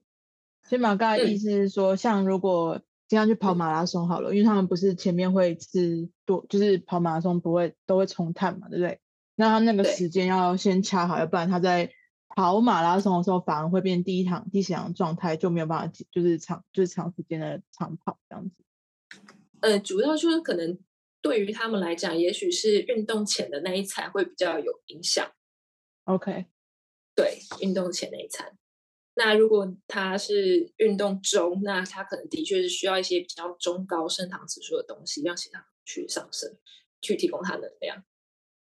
[0.64, 9.00] 所以马刚的意思是说，像如果经常去跑马拉松好了，因为他们不是前面会吃多，就是跑马拉松不会都会冲碳嘛，对不对？
[9.40, 11.90] 那他那个时间要先掐好，要不然他在
[12.36, 18.56] 跑马拉松的时候反而会变低糖、低血糖状态，就没有办法就是长就是长时间的长跑这样子。
[19.62, 20.78] 呃，主要就是可能。
[21.22, 25.30] 对于他们来讲，也许是运动前的那一餐会比较有影响。
[26.06, 26.46] OK，
[27.14, 28.58] 对，运动前那一餐。
[29.16, 36.56] 那如果他是运动中，那他可能的确是需要一些比较中高升糖指数的东西，让血糖去上升，
[37.02, 38.02] 去提供他能量。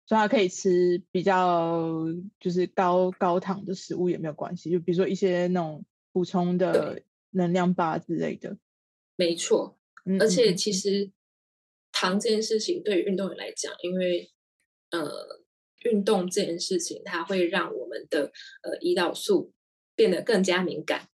[0.05, 2.05] 所以他可以吃比较
[2.39, 7.01] 就是高高糖的食物也没有关系，就比如说一些那种补充的
[7.31, 8.57] 能量吧之类的。
[9.15, 9.77] 没错，
[10.19, 11.11] 而且其实。
[11.95, 14.27] 糖这件事情对于运动员来讲，因为
[14.89, 15.07] 呃，
[15.83, 18.31] 运动这件事情它会让我们的
[18.63, 19.53] 呃胰岛素
[19.95, 21.07] 变得更加敏感。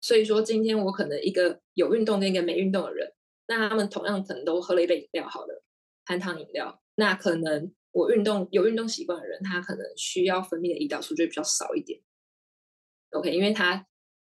[0.00, 3.12] 所以说，今天我可能一个有运动跟一个没运动的人，
[3.46, 5.62] 那他们同样可能都喝了一杯饮料，好了，
[6.06, 6.82] 含糖饮料。
[6.94, 12.00] 那可能我运动有运动习惯的人，他可能需要分泌的胰岛素就比较少一点。
[13.10, 13.86] OK，因为他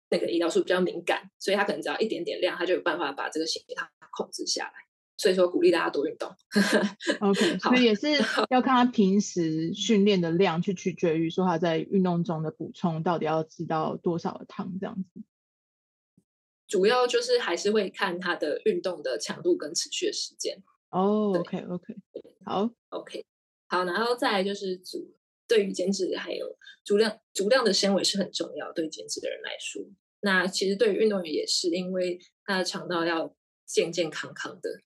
[0.10, 4.74] 那个胰岛素比较敏感，所以他可能只要一点点量，他就有办法把这个血糖控制下来。
[5.18, 6.30] 所以说，鼓励大家多运动。
[7.22, 8.12] OK， 所以也是
[8.52, 15.24] 要看他平时训练的量，去取决于说他在运动中的补充到底要吃到多少的糖这样子。
[16.68, 20.62] 主要就是还是会看他的运动的强度跟持续的时间。
[20.92, 21.96] 哦、oh，OK OK，
[22.46, 23.26] 好，OK，
[23.68, 25.16] 好，然后再来就是足，
[25.48, 29.84] 对于减脂还有足量足量的纤维是很重要，对减脂的人来说。
[30.22, 34.82] 那其实对于运动员也是，因为他的肠道要健健康康的。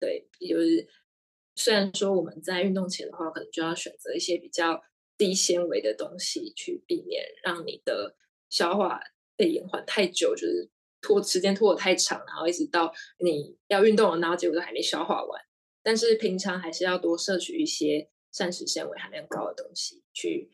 [0.00, 0.88] 对，就是
[1.54, 4.82] 虽然说我们在运动前的话，可能就要选择一些比较
[5.18, 8.16] 低纤维的东西，去避免让你的
[8.50, 9.00] 消化
[9.36, 10.70] 被延缓太久，就是
[11.00, 15.42] 拖时间拖得太长，然后一直到你要运动了，然后结果都还没消化完。
[15.82, 20.50] 但是平常还是要多摄取一些膳食纤维含量高的东西，去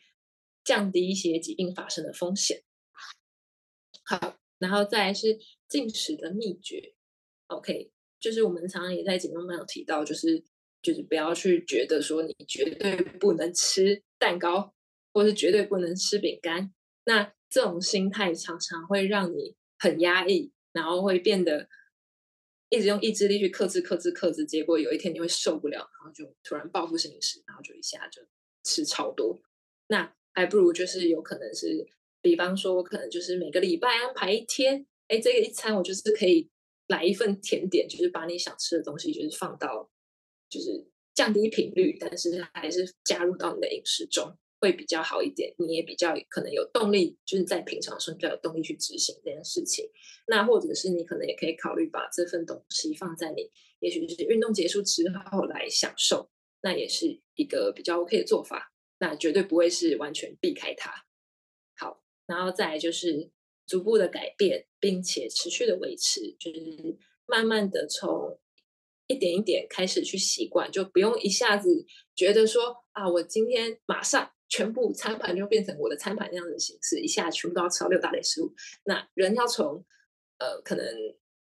[0.64, 2.62] 降低一些疾病发生的风险。
[4.04, 6.94] 好，然后再来是进食的秘诀
[7.46, 7.92] ，OK。
[8.20, 10.42] 就是我们常常也在节目中有提到，就是
[10.82, 14.74] 就是不要去觉得说你绝对不能吃蛋糕，
[15.12, 16.74] 或是绝对不能吃饼干。
[17.04, 21.68] 那这种心态常常会让你很压抑，然后会变得
[22.70, 28.22] 一直用意志力去克制、克制、克制，结果有一天你会受不了，然后就突然报复性饮食，然后就一下就
[28.64, 29.40] 吃超多。
[29.88, 31.86] 那还不如就是有可能是，
[32.20, 36.50] 比方说我可能就是每个礼拜安排一天，哎，这个一餐我就是可以。
[36.90, 39.90] 来一份甜点，就是把你想吃的东西，就是放到，
[40.48, 45.54] 就是降低频率，但是还是加入到你的饮食中，会比较好一点。
[45.58, 49.88] 你也比较可能有动力，就是在平常的时候比较有动力去执行这件事情。
[50.26, 53.50] 那或者是你可能也可以考虑把这份东西放在你，
[53.80, 56.30] 也许就是运动结束之后来享受，
[56.62, 58.72] 那也是一个比较 OK 的做法。
[58.98, 60.92] 那绝对不会是完全避开它。
[61.76, 63.30] 好，然后再就是。
[63.68, 66.96] 逐步的改变，并且持续的维持，就是
[67.26, 68.40] 慢慢的从
[69.06, 71.84] 一点一点开始去习惯，就不用一下子
[72.16, 78.52] 觉得说啊，我今天马上全部餐盘就变成我的餐盘那样的形式，一下全部都要吃到六大类食物。
[78.84, 79.84] 那人要从
[80.38, 80.84] 呃，可能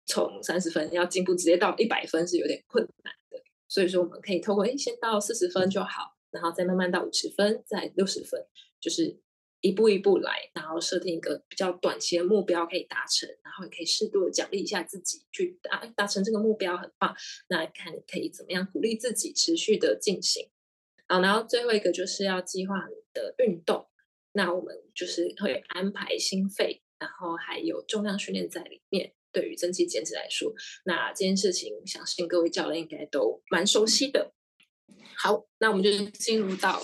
[0.05, 8.45] 从三十分要进步直接到一百分是有点困难的，所以说我们可以透过诶，先到四十分就好，然后再慢慢到五十分，再六十分，
[8.79, 9.19] 就是。
[9.61, 17.13] 一步一步来，然后设定一个比较短期的目标可以达成，然后也可以适度的奖励一下自己，去达达成这个目标很棒。
[17.49, 20.49] 那看可以怎么样鼓励自己持续的进行。
[21.09, 23.89] 好，然后最后一个就是要计划你的运动。
[24.31, 29.13] 那我们就是会安排心肺，然后还有重量训练在里面。
[29.31, 30.51] 对于增肌减脂来说，
[30.85, 34.33] 那这件事情相信各位教练应该都蛮熟悉的。
[35.17, 36.81] 好，那我们就进入到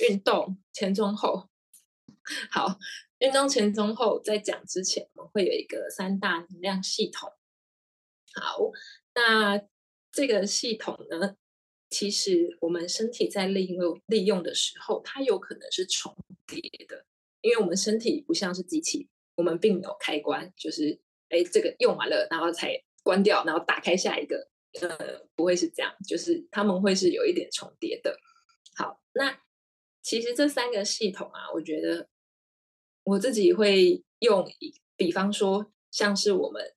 [0.00, 1.48] 运动前中后。
[2.50, 2.78] 好，
[3.20, 7.30] 运动前、中、后，在讲之前，我们会有一个三大能量系统。
[8.34, 8.58] 好，
[9.14, 9.62] 那
[10.10, 11.36] 这个系统呢，
[11.92, 16.16] 其实我们身体在利用利用的时候，它有可能是重
[16.46, 17.04] 叠的，
[17.42, 24.48] 因为我们身体不像是机器，我们并没有开关，就是哎，这个用完了，然后才关掉，然后打开下一个，
[24.80, 28.18] 呃，不会是这样，就是他们会是有一点重叠的。
[28.74, 29.40] 好，那
[30.02, 32.08] 其实这三个系统啊，我觉得
[33.04, 34.50] 我自己会用，
[34.96, 36.74] 比方说像是我们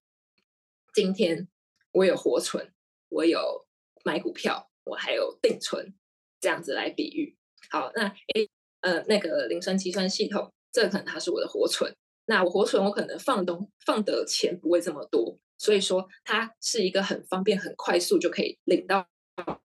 [0.93, 1.47] 今天
[1.91, 2.73] 我有活存，
[3.09, 3.65] 我有
[4.03, 5.93] 买股票，我还有定存，
[6.39, 7.35] 这样子来比喻。
[7.69, 8.49] 好，那诶
[8.81, 11.93] 呃那个铃声计算系统，这可能它是我的活存。
[12.27, 19.07] 那我活存，我可能放东放的钱不会这么多，所以说它是一个很方便、很快速就可以领到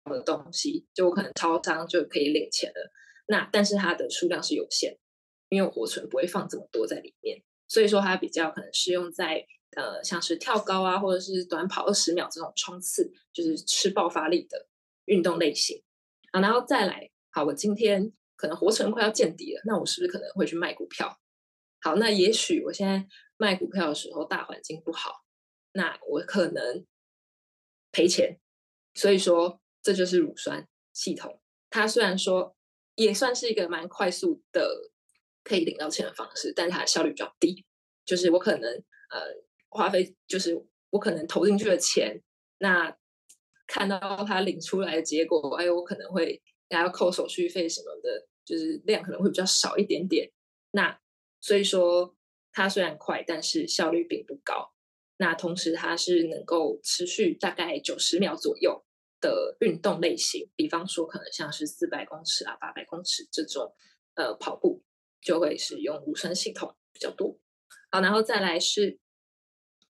[0.04, 2.92] 的东西，就我可能超商就可以领钱了。
[3.26, 4.98] 那但是它的数量是有限，
[5.48, 9.46] 因为我活存不会放这么多在里面，所以说它比较可能适用在
[9.76, 14.66] 呃像是跳高啊，或者是短跑二十秒这种冲刺，就是吃爆发力的
[15.10, 15.82] 运动类型。
[16.32, 21.20] 好，然后再来，好，我今天可能活存快要见底了，那我是不是可能会去卖股票？
[21.80, 23.06] 好，那也许我现在
[23.36, 25.24] 卖股票的时候大环境不好，
[25.72, 26.86] 那我可能
[27.90, 28.38] 赔钱。
[28.94, 31.40] 所以说，这就是乳酸系统。
[31.70, 32.56] 它虽然说
[32.96, 34.90] 也算是一个蛮快速的
[35.42, 37.64] 可以领到钱的方式，但是它的效率比较低。
[38.04, 38.70] 就是我可能
[39.10, 39.20] 呃
[39.68, 40.54] 花费，就是
[40.90, 42.20] 我可能投进去的钱，
[42.58, 42.94] 那
[43.70, 50.28] 看到他领出来的结果，哎，我可能会还要扣手续费什么的，就是量可能会比较少一点点。
[50.72, 51.00] 那
[51.40, 52.16] 所以说，
[52.50, 54.72] 它虽然快，但是效率并不高。
[55.18, 58.84] 那同时，它是能够持续大概九十秒左右
[59.20, 63.72] 的运动类型，比方说可能像是四百公尺啊、八百公尺这种
[64.14, 64.82] 呃跑步，
[65.20, 67.38] 就会使用乳酸系统比较多。
[67.92, 68.98] 好，然后再来是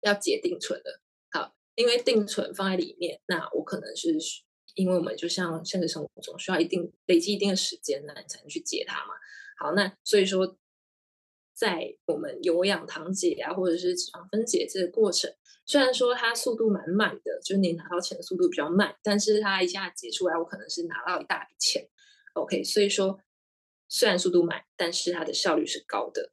[0.01, 0.99] 要解定存的。
[1.79, 4.17] 因为定存放在里面，那我可能是
[4.75, 9.13] 因为我们就像现实生活中需要一定累积一定的时间，那你才能去解它嘛。
[9.57, 10.57] 好，那所以说。
[11.59, 15.29] 在我们有氧糖解啊，或者是脂肪分解这个过程，
[15.65, 21.85] 虽然说它速度蛮慢的，就是你拿到钱的速度比较慢，但是它一下解出来，我可能是拿到一大笔钱。
[22.35, 23.19] OK，所以说
[23.89, 26.31] 虽然速度慢，但是它的效率是高的，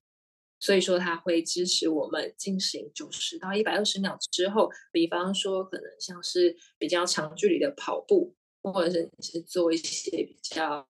[0.59, 10.89] 所以说它会支持我们进行九十到一百二十秒之后，比方说可能像是比较长距离的跑步，或者是你是做一些比较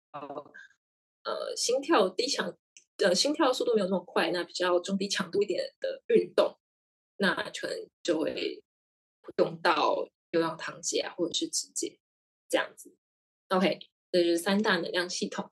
[1.24, 2.57] 呃心跳低强。
[2.97, 6.55] 呃，心跳速度没有那么快，那比较中低强度一点的运动，
[7.18, 8.64] 那可能就会
[9.38, 11.97] 用到有氧糖解啊，或者是直接
[12.47, 12.95] 这样子。
[13.47, 13.80] OK，
[14.12, 15.49] 这是三大能量系统。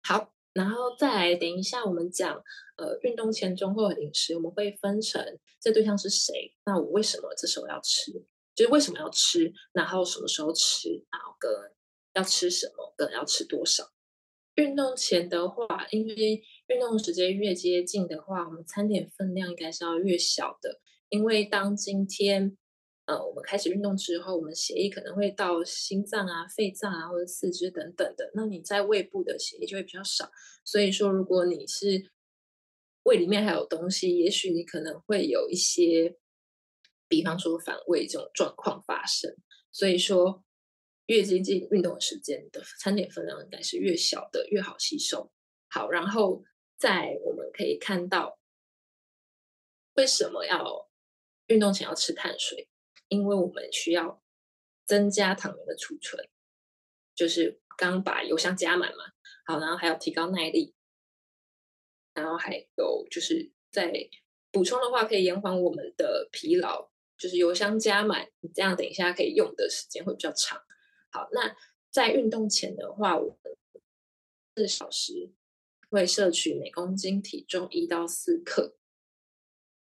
[0.00, 2.34] 好，然后再来，等一下我们讲
[2.76, 5.24] 呃运动前、中、后的饮食，我们会分成
[5.60, 8.10] 这对象是谁，那我为什么这时候要吃，
[8.56, 11.48] 就是为什么要吃，然后什么时候吃，然后跟
[12.14, 13.84] 要吃什么，跟要吃多少。
[14.56, 20.80] 运动前的话，因为运动时间越接近的话，我们餐点分量应该是要越小的。
[21.08, 22.58] 因为当今天，
[23.08, 30.30] 呃，我们开始运动之后，我们血液可能会到心脏啊、肺脏啊或者四肢等等的，那你在胃部的血液就会比较少。
[30.64, 32.12] 所以说，如果你是
[33.04, 36.16] 胃里面还有东西，也许你可能会有一些，
[37.08, 39.34] 比方说反胃这种状况发生。
[39.72, 40.44] 所以说。
[41.08, 45.32] 越接近运动时间的餐点分量应该是越小的，越好吸收。
[45.70, 46.44] 好，然后
[46.76, 48.38] 在我们可以看到，
[49.94, 50.90] 为什么要
[51.46, 52.68] 运动前要吃碳水？
[53.08, 54.22] 因为我们需要
[54.86, 56.28] 增加糖原的储存，
[57.14, 59.04] 就是刚把油箱加满嘛。
[59.44, 60.74] 好，然后还要提高耐力，
[62.14, 63.92] 然后还有就是在
[64.50, 66.90] 补充的话，可以延缓我们的疲劳。
[67.16, 70.62] 就是油箱加满，这样等一下可以用的时间会比较长。
[71.10, 71.56] 好，那
[71.90, 73.56] 在运动前的话，我们
[74.54, 75.32] 四小时
[75.90, 78.76] 会摄取每公斤体重一到四克。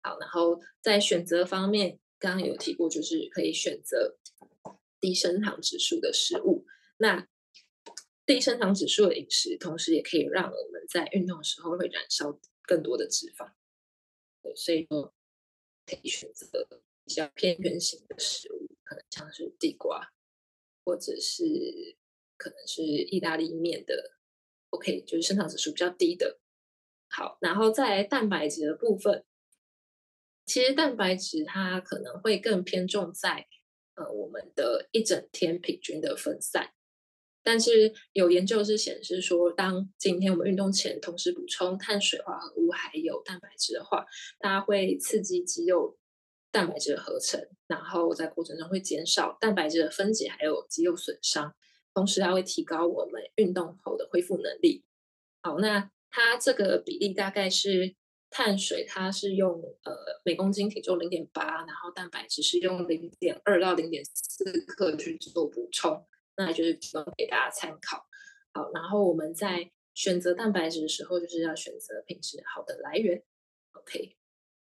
[0.00, 4.16] 好，然后在选择方面，刚刚有提过，就是可以选择
[4.98, 6.64] 低升糖指数的食物。
[6.96, 7.28] 那
[8.24, 13.52] 低升糖指数的饮食，同时也可以让我们在运动的时候会燃烧更多的脂肪。
[14.42, 15.14] 对，所以说
[15.84, 16.66] 可以选择
[17.04, 20.10] 比较偏圆形的食物，可能像是地瓜。
[20.86, 21.42] 或者是
[22.36, 24.18] 可能是意大利面的
[24.68, 26.38] ，OK，就是升糖指数比较低的。
[27.08, 29.24] 好，然后在蛋白质的部分，
[30.46, 33.46] 其实蛋白质它可能会更偏重在
[33.94, 36.70] 呃我们的一整天平均的分散。
[37.46, 44.06] 但是有研究是显示说，当今天我们运动前同时补充碳水化合物还有蛋白质的话，
[44.38, 45.98] 它会刺激肌肉
[46.50, 51.54] 蛋白质的合成，然后在过程中会减少蛋白质的分解，还有肌肉损伤，
[51.92, 54.82] 同时它会提高我们运动后的恢复能力。
[55.42, 57.94] 好，那它这个比例大概是
[58.36, 66.04] 碳水，它是用呃每公斤体重零点八，然后蛋白质是用零点二到零点四克去做补充，
[66.36, 68.04] 那就是提供给大家参考。
[68.52, 73.22] 好，然后我们在选择蛋白质的时候，就是要选择品质好的来源。
[73.70, 74.16] OK。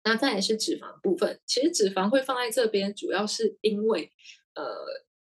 [0.04, 4.10] 那再来是脂肪部分，其实脂肪会放在这边，主要是因为，
[4.54, 4.64] 呃，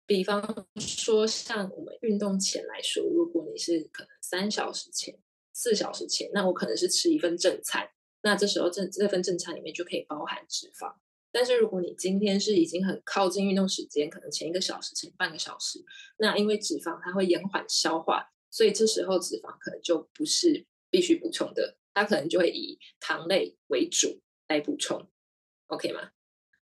[0.05, 5.19] 比方说像我们运动前来说，如果你是可能三小时前、
[5.55, 7.89] 四小时前，那我可能是吃一份正餐，
[8.23, 10.95] 那这时候正这份正餐里面就可以包含脂肪。
[11.31, 15.85] 但是如果你今天是已经很靠近运动时间，可能前一个小时、前半个小时，
[16.19, 24.21] 那因为脂肪它会延缓消化，所以这时候脂肪可能就不是必须补充的，它可能就会以糖类为主。
[24.51, 25.07] 来补充
[25.67, 26.11] ，OK 吗？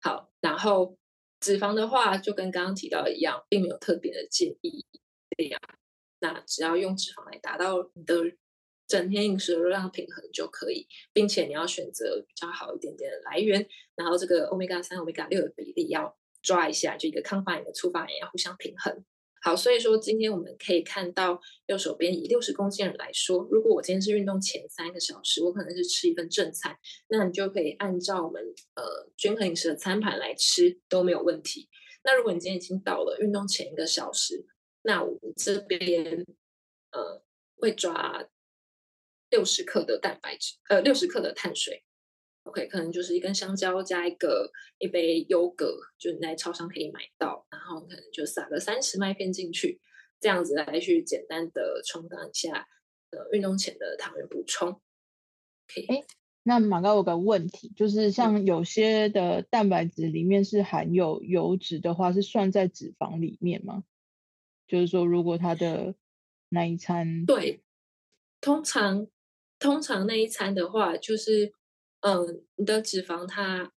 [0.02, 0.98] 好，然后
[1.40, 4.86] 脂肪的话，就跟刚刚提到一样，并没有特别的建议
[5.38, 5.62] 这样。
[6.20, 8.16] 那只要用脂肪来达到你的
[8.90, 13.66] 整天饮食的热量平衡就可以，并且你要选择比较好一点点的来源，
[13.96, 19.06] 然后这个欧米伽三、欧米伽六的比例要抓一下，这个抗发炎的促发炎要互相平衡。
[19.42, 26.78] 好，所以说今天我们可以看到右手边以六十公斤人来说，如果我今天是运动前三个小时，我可能是吃一份正餐，
[27.08, 28.44] 那你就可以按照我们
[28.76, 28.84] 呃
[29.16, 31.70] 均衡饮食的餐盘来吃都没有问题。
[32.04, 34.46] 那如果你今天已经到了运动前一个小时，
[34.82, 36.26] 那我们这边
[36.92, 37.24] 呃
[37.56, 38.28] 会抓
[39.30, 41.84] 六十克的蛋白质，呃六十克的碳水。
[42.44, 49.80] OK，可能就是一根香蕉加一个一杯优格，就你在超商可以买到，然后可能就撒个三十麦片进去，
[50.20, 52.68] 这样子来去简单的充当一下
[53.12, 54.70] 呃运动前的糖原补充。
[54.70, 56.04] OK，哎，
[56.44, 63.84] 那马高有个问题，就是像有些的蛋白质里面是含有油脂的话，是算在脂肪里面吗？
[64.66, 65.94] 就是说，如果它的
[66.48, 67.62] 那一餐，对，
[68.42, 69.08] 通常
[69.60, 71.54] 通常那一餐的话，就是。
[72.02, 73.74] 嗯，你的脂肪它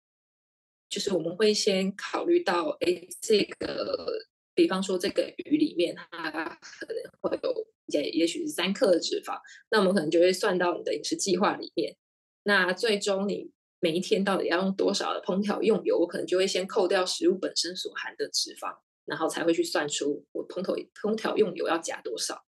[0.91, 4.13] 就是我们会先考虑到，哎，这个，
[4.55, 11.97] 比方说这个鱼里面它可能会有也也许是三克的脂肪，那我们可能就会算到你的饮食计划里面。
[12.43, 13.51] 那最终你
[13.81, 18.77] 每一天到底要用多少的烹调用油，我可能就会先扣掉食物本身所含的脂肪，
[19.07, 22.45] 然后才会去算出我烹调烹调用油要加多少。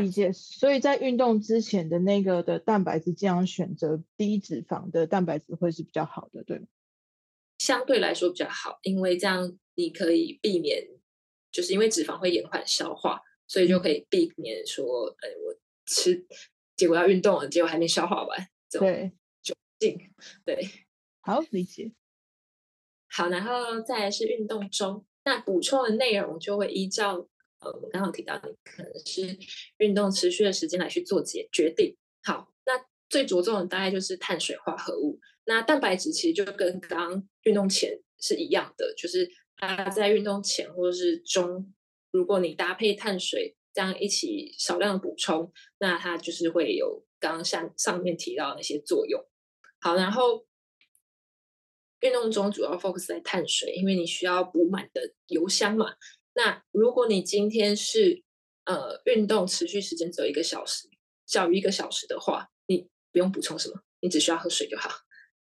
[0.00, 6.66] 理解，所以在运动之前的那个的蛋白质，这样选择低脂肪的蛋白质会是比较好的，对吗？
[7.58, 10.86] 相对来说比较好，因为这样你可以避免，
[11.50, 16.26] 就是因为脂肪会延缓消化，所以就可以避免说，哎，我吃
[16.76, 19.12] 结果要运动了，结果还没消化完，对，
[19.42, 19.98] 就进
[20.44, 20.68] 对，
[21.20, 21.92] 好理解。
[23.08, 27.28] 好，然后再来是运动中，那补充的内容就会依照。
[27.62, 29.38] 呃，我们刚刚提到，你可能是
[29.78, 31.96] 运动持续的时间来去做决决定。
[32.24, 32.72] 好，那
[33.08, 35.20] 最着重的大概就是碳水化合物。
[35.44, 41.72] 那蛋白质其实就跟刚运动前是一样的，就是它在运动前或者是中，
[42.10, 49.24] 如果你搭配碳水这样一起少量补充，那它就是会有刚刚上上面提到的那些作用。
[49.80, 50.46] 好，然后
[52.00, 55.94] 运动中主要 focus 在碳水，因为你需要补满的油箱嘛。
[56.34, 58.22] 那如果你今天是
[58.64, 60.88] 呃运动持续时间只有一个小时，
[61.26, 64.90] 小于一个小时的话，你不用补充什么，你只需要喝水就好。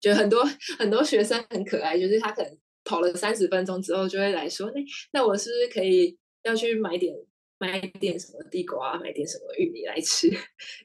[0.02, 0.44] 就很多
[0.78, 4.82] 很多学生很可爱，就是他可能跑了三十分钟之后就会来说，那
[5.14, 7.16] 那我是不是可以要去买点
[7.58, 10.30] 买点什么地瓜，买点什么玉米来吃？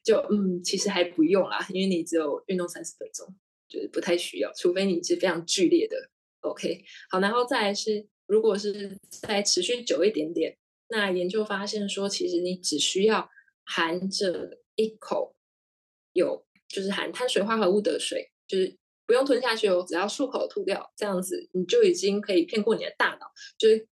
[0.05, 3.26] 就嗯，其实还不用啦，因为你只有运动三十分钟，
[3.68, 5.97] 就是不太需要，除非你是非常剧烈的。
[6.41, 8.07] OK，好，然后再来是。
[8.30, 10.56] 如果是再持续久一点点，
[10.88, 13.28] 那研究发现说，其实你只需要
[13.64, 15.34] 含着一口
[16.12, 23.26] 有就是含碳水化合物的水，就是不用吞下去哦，只要漱口吐掉，这样子你就已经可以骗过你的大脑，
[23.58, 23.88] 就是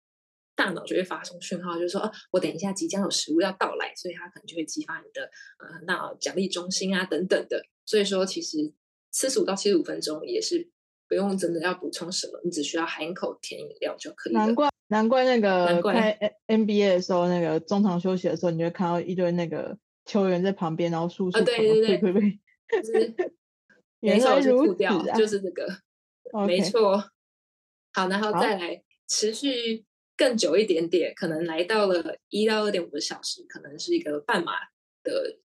[0.55, 5.23] 大脑就会发送讯号，就是说，啊，我等一下即将有食物要到来，所以它可能就会激发你的
[5.59, 7.67] 呃大脑奖励中心啊等等的。
[7.85, 8.73] 所以说，其实
[9.11, 10.71] 四十五到七十五分钟也是。
[11.09, 14.41] 不用真的要补充什么，你只需要含一口甜饮料就可以了。
[14.41, 21.45] 难怪难怪那个开 NBA 的时候，那个中场休息的时候，你就会看到一堆那个球员在旁边，然后漱漱口。
[21.45, 22.39] 对对对对，
[22.83, 23.15] 就是
[24.01, 25.67] 原来如此啊，就是这个
[26.47, 27.03] 没错。
[27.93, 29.85] 好，然后再来持续
[30.17, 34.53] 更久一点点，可能来到了一到二点五个小时，可能是一个半马
[35.03, 35.39] 的。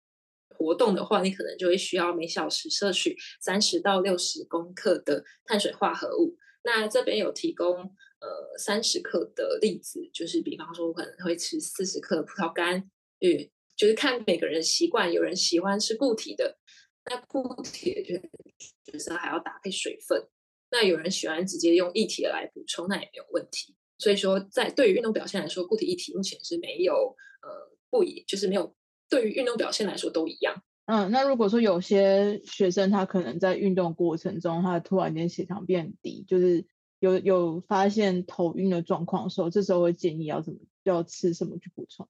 [0.60, 6.36] 活动的话，你可能就会需要每小时摄取三十到六十公克的碳水化合物。
[6.62, 12.76] 那这边有提供呃三十克的例子，就是比方说我可能会吃四十克的葡萄干，
[13.20, 16.58] 嗯，就是看每个人习惯，有人喜欢吃固体的，
[17.06, 20.28] 那固体就就是还要搭配水分，
[20.70, 23.74] 那有人喜欢直接用液体来补充，那也没有问题。
[23.96, 27.48] 所以说，在对于运动表现来说，固体液体目前是没有呃
[27.90, 28.74] 不一，就是没有
[29.10, 30.62] 对于运动表现来说都一样。
[30.86, 36.64] 嗯，那如果说有些学生他可能在运动过程中，他突然间血糖变低，就是
[37.00, 42.08] 有有发现头晕的状况的时候，这时候会建议要怎么要吃什么去补充，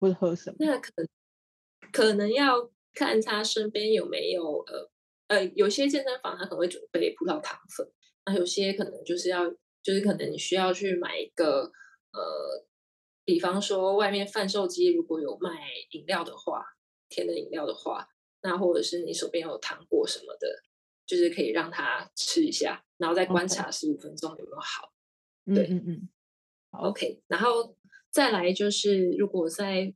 [0.00, 0.56] 或者喝什么？
[0.58, 1.08] 那可能
[1.92, 4.90] 可能要看他身边有没有呃
[5.28, 7.86] 呃，有些健身房他可能会准备葡萄糖粉，
[8.26, 9.54] 那有些可能就是要。
[9.82, 11.62] 就是可能你需要去买一个，
[12.12, 12.66] 呃，
[13.24, 15.50] 比方说外面贩售机如果有卖
[15.90, 16.64] 饮料的话，
[17.08, 18.08] 甜的饮料的话，
[18.42, 20.62] 那或者是你手边有糖果什么的，
[21.06, 24.92] 就是可以让他吃一下，然后再观察十五分钟有没有好。
[25.46, 26.08] 对，嗯嗯嗯。
[26.70, 27.76] OK，然后
[28.10, 29.94] 再来就是如果在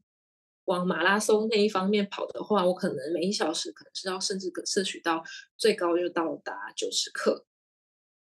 [0.65, 5.23] 往马拉松那一方面跑的话，我可能每一小时可能是要甚至可摄取到
[5.57, 7.47] 最高就到达九十克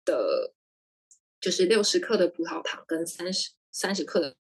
[0.04, 0.54] 的。
[1.42, 4.36] 就是六十克的葡萄糖跟三十三十克的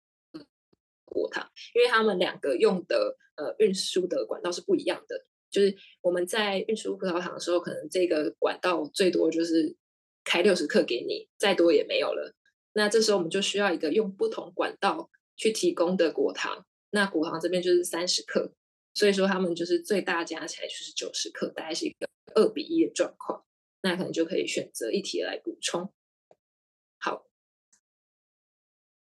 [1.14, 5.24] 果糖，因为他们两个用的呃运输的管道是不一样的。
[5.50, 9.76] 就是我们在运输葡萄糖的时候，可能这个管道最多就是
[10.24, 12.34] 开六十克给你，再多也没有了。
[12.72, 16.66] 那这时候我们就需要一个用不同管道去提供的果糖。
[16.90, 18.52] 那果糖这边就是三十克，
[18.94, 23.44] 所以说他们就是最大加起来就是九十克，大概是一个二比一的状况。
[23.82, 25.92] 那可能就可以选择一体来补充。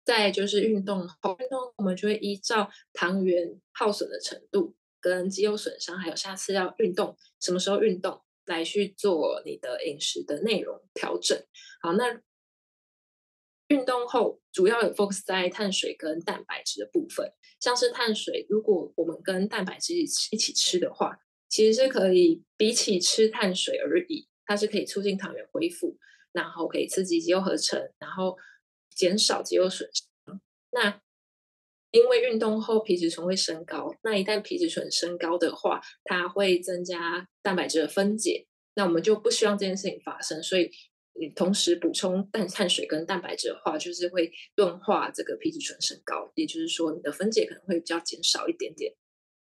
[0.06, 11.36] 再就是运动后，运动我们就会依照糖原耗损的程度、跟肌肉损伤，还有下次要运动什么时候运动来去做你的饮食的内容调整。
[11.82, 12.22] 好，那
[13.66, 25.98] 运动后主要有 focus 在碳水跟蛋白质的部分，像是碳水，如果我们跟蛋白质一起一起吃的话，其实是可以比起吃碳水而已，它是可以促进糖原恢复。
[26.32, 28.36] 然后可以刺激肌肉合成，然后
[28.96, 30.40] 减少肌肉损伤。
[30.72, 31.00] 那
[31.92, 38.48] 因为运动后皮质醇会升高，那一旦皮质醇升高的话，它会增加蛋白质的分解。
[38.74, 40.70] 那我们就不希望这件事情发生，所以
[41.18, 48.92] 你同时补充碳碳水跟蛋白质的话，就是会钝化这个皮质醇升高，也就是说你的分解可能会比较减少一点点。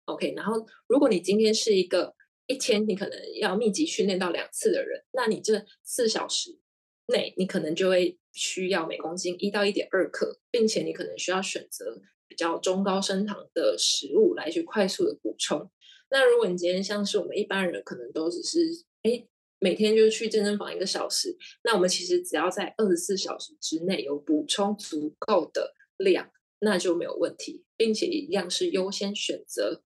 [0.07, 2.15] OK，然后如果你今天是一个
[2.47, 6.59] 一天你可能要密集训练到两次的人，那你这四小时。
[7.07, 15.71] 内你可能就会需要每公斤一到一点二克，并且你可能需要选择比较中高升糖的食物来去快速的补充。
[16.11, 18.59] 那如果你今天像是我们一般人，可能都只是
[19.03, 19.27] 哎
[19.59, 26.31] 每天就去健身房一个小时，那我们其实只要在二十四小时之内有补充足够的量，
[26.61, 29.83] 那就没有问题，并且一样是优先选择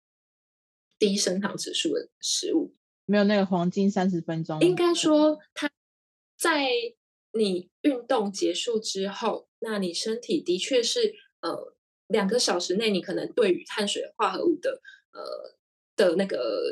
[0.99, 2.75] 低升糖指数的食物。
[3.05, 5.71] 没有那个黄金三十分钟，应该说它
[6.37, 6.69] 在。
[7.37, 11.75] 你运动结束之后，那你身体的确是呃
[12.07, 14.81] 两个小时内，你可能对于碳水化合物的
[15.11, 15.55] 呃
[15.95, 16.63] 的那个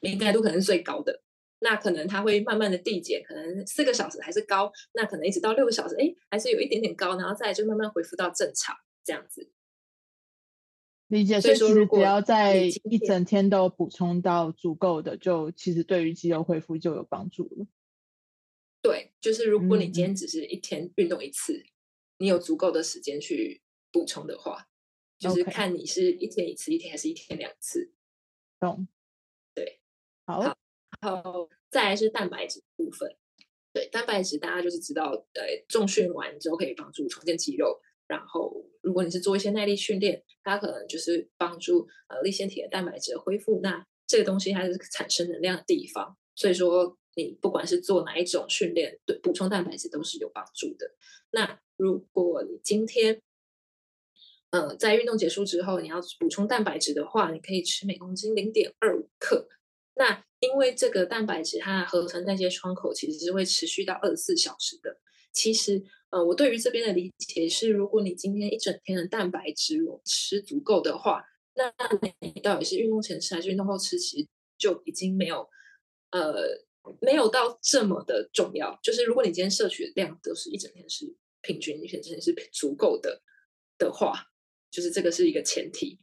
[0.00, 1.22] 敏感度可能是最高的。
[1.60, 9.50] 那可能它会慢慢的递减，可能四个小时还是高，那可能一直到六个小时，哎，还是有一点点高，然后再就慢慢恢复到正常这样子。
[11.08, 11.40] 理解。
[11.40, 17.66] 所以说，如果只要在一整天都补充到足够的，就其实对于肌肉恢复就有帮助了。
[18.84, 21.72] 对，就是如果你今天只是一天运动一次，嗯、
[22.18, 24.68] 你有足够的时间去补充的话，
[25.18, 27.94] 就是看你是一天一次，一天还是一天两次。
[28.60, 28.86] 懂，
[29.54, 29.80] 对，
[30.26, 30.54] 好，好，
[31.00, 33.16] 然后再来是蛋白质部分。
[33.72, 43.60] 对，蛋白质大家就是知道，对，重训完之后可以帮助重建肌肉，然后如果你是做一些耐力训练，它可能就是帮助呃粒线体的蛋白质的恢复。
[43.62, 46.98] 那这个东西它是产生能量的地方，所以说。
[47.16, 50.94] 你不管是做哪一种训练，对补充蛋白质都是有帮助的。
[51.30, 53.22] 那如果你今天，
[54.50, 59.48] 呃，在运动结束之后，你要补充蛋白质的话，你可以吃每公斤零点二五克。
[59.94, 65.00] 那因为这个蛋白质它的合成代谢窗口其实是会持续到二十四小时的。
[65.32, 71.72] 其实，呃，我对于这边的理解是，如果你今天一整天的蛋白质我吃足够的话，那
[72.20, 75.48] 你到底是运动前吃还是运动后吃，其实就已经没有，
[76.10, 76.64] 呃。
[77.00, 83.22] 没有到这么的重要，就是如果你今天摄取的量都是一整天是平均，一整天是足够的
[83.78, 84.26] 的话，
[84.70, 86.00] 就是这个是一个前提。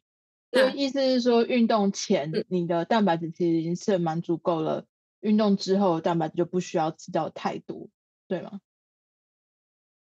[0.51, 4.79] 那意思是说，运动前你的蛋白质其实已经是蛮足够了，
[5.21, 7.89] 嗯，运动之后的蛋白质就不需要吃掉太多，
[8.27, 8.59] 对吗？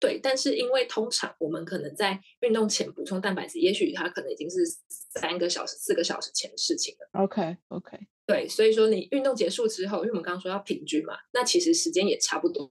[0.00, 7.22] 对，但是因为通常我们可能在运动前补充蛋白质，也许它可能已经是三个小时、四个小时前的事情了。
[7.22, 7.96] OK OK，
[8.26, 12.68] 对，所以说你运动结束之后，因为我们刚刚说要平均嘛，那其实时间也差不多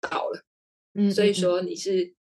[0.00, 0.44] 到了。
[0.94, 2.14] 嗯，所以说你是、嗯、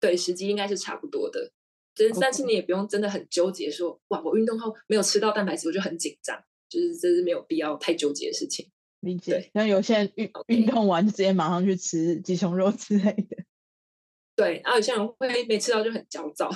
[0.00, 1.52] 对时机应该是差不多的。
[1.94, 6.40] 就是但是你也不用真的很纠结说，说哇，我运动后没有吃到蛋白质，我就很紧张。
[6.68, 8.70] 就是这是没有必要太纠结的事情。
[9.00, 9.50] 理解。
[9.54, 13.44] 像有些人运运动完就直接马上去吃鸡胸肉之类的。
[14.36, 16.48] 对，然后有些人会没吃到就很焦躁，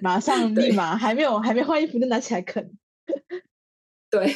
[0.00, 2.76] 马上立马还没有还没换衣服就拿起来啃。
[4.16, 4.34] 对，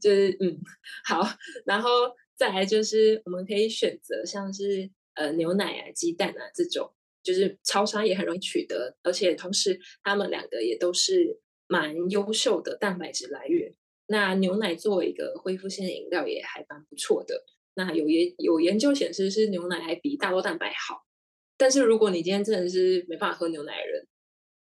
[0.00, 0.58] 就是嗯
[1.06, 1.22] 好，
[1.64, 1.88] 然后
[2.36, 13.72] 再来就是我们可以选择像是呃牛奶啊、鸡蛋啊这种，就是超商也很容易取得，而且同时他们两个也都是蛮优秀的蛋白质来源。
[14.08, 17.44] 那牛奶作为一个恢复性的饮料也还蛮不错的。
[17.74, 21.06] 那有研有研究显示是牛奶还比大豆蛋白好。
[21.56, 24.08] 但是如果你今天真的是没办法喝牛奶的人，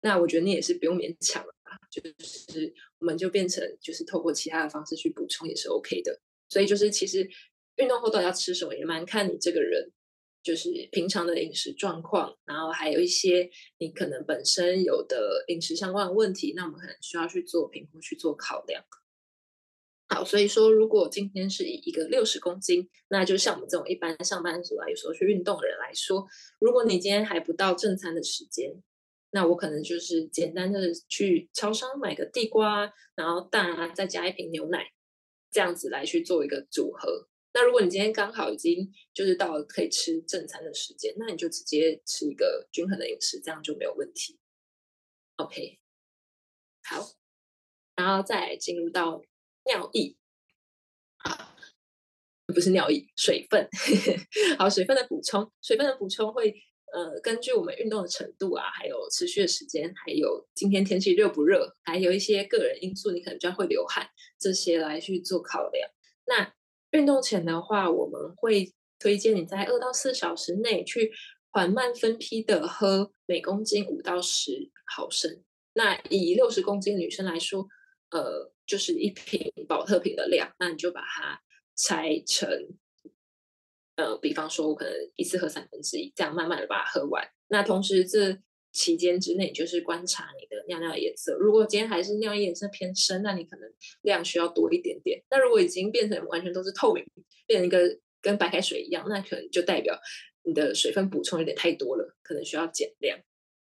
[0.03, 1.55] 那我觉得你也是不用勉强了。
[1.91, 6.21] 就是我们就变成就是透过其他的方式去补充也是 OK 的。
[6.49, 7.29] 所以就是其实
[7.77, 9.93] 运动后到底要吃什么，也蛮看你这个人
[10.43, 18.83] 就是平常的饮食状况，然后还有一些你可能本身有的饮食相关的问题，那我们可能需要去做评估去做考量。
[20.11, 26.27] 好，所以说，如果今天是以一个六十公斤，那就像我们这种一般上班族啊，有时候去运动的人来说，
[26.59, 28.73] 如果你今天还不到正餐的时间，
[29.31, 34.93] 那我可能就是简单的去超商买个地瓜，然后蛋啊，再加一瓶牛奶，
[35.51, 37.29] 这样子来去做一个组合。
[37.55, 44.39] 那如果你今天刚好已经就是到了可以吃正餐的时间，那你就直接吃一个均衡的饮食，这样就没有问题。
[45.37, 45.79] OK，
[46.83, 47.09] 好，
[47.97, 49.23] 然后再进入到。
[49.65, 50.17] 尿液，
[52.47, 53.69] 不是尿液，水分。
[54.59, 56.55] 好，水分的补充，水分的补充会
[56.93, 64.09] 呃，根据我们运动的程度啊，还有持续的时间，还有今天天气热不热，还有一些个人因素，你可能就要会流汗
[64.39, 65.89] 这些来去做考量。
[66.27, 66.53] 那
[66.93, 71.13] 运动前的话，我们会推荐你在二到四小时内去
[71.51, 75.43] 缓慢分批的喝每公斤五到十毫升。
[75.75, 77.67] 那以六十公斤女生来说，
[78.11, 78.53] 呃。
[78.69, 81.41] 就是一瓶宝特瓶的量，那你就把它
[81.75, 82.47] 拆成，
[83.99, 87.23] 呃，比方说我可能一次喝三分之一，这样慢慢的把它喝完。
[87.49, 88.39] 那同时这
[88.73, 91.37] 期间之内，就是观察你的尿尿颜色。
[91.37, 93.69] 如果今天还是尿液颜色偏深，那你可能
[94.03, 95.21] 量需要多一点点。
[95.29, 97.05] 那如果已经变成完全都是透明，
[97.47, 99.99] 变成一个跟白开水一样，那可能就代表
[100.45, 103.19] 你的水分补充有点太多了，可能需要减量。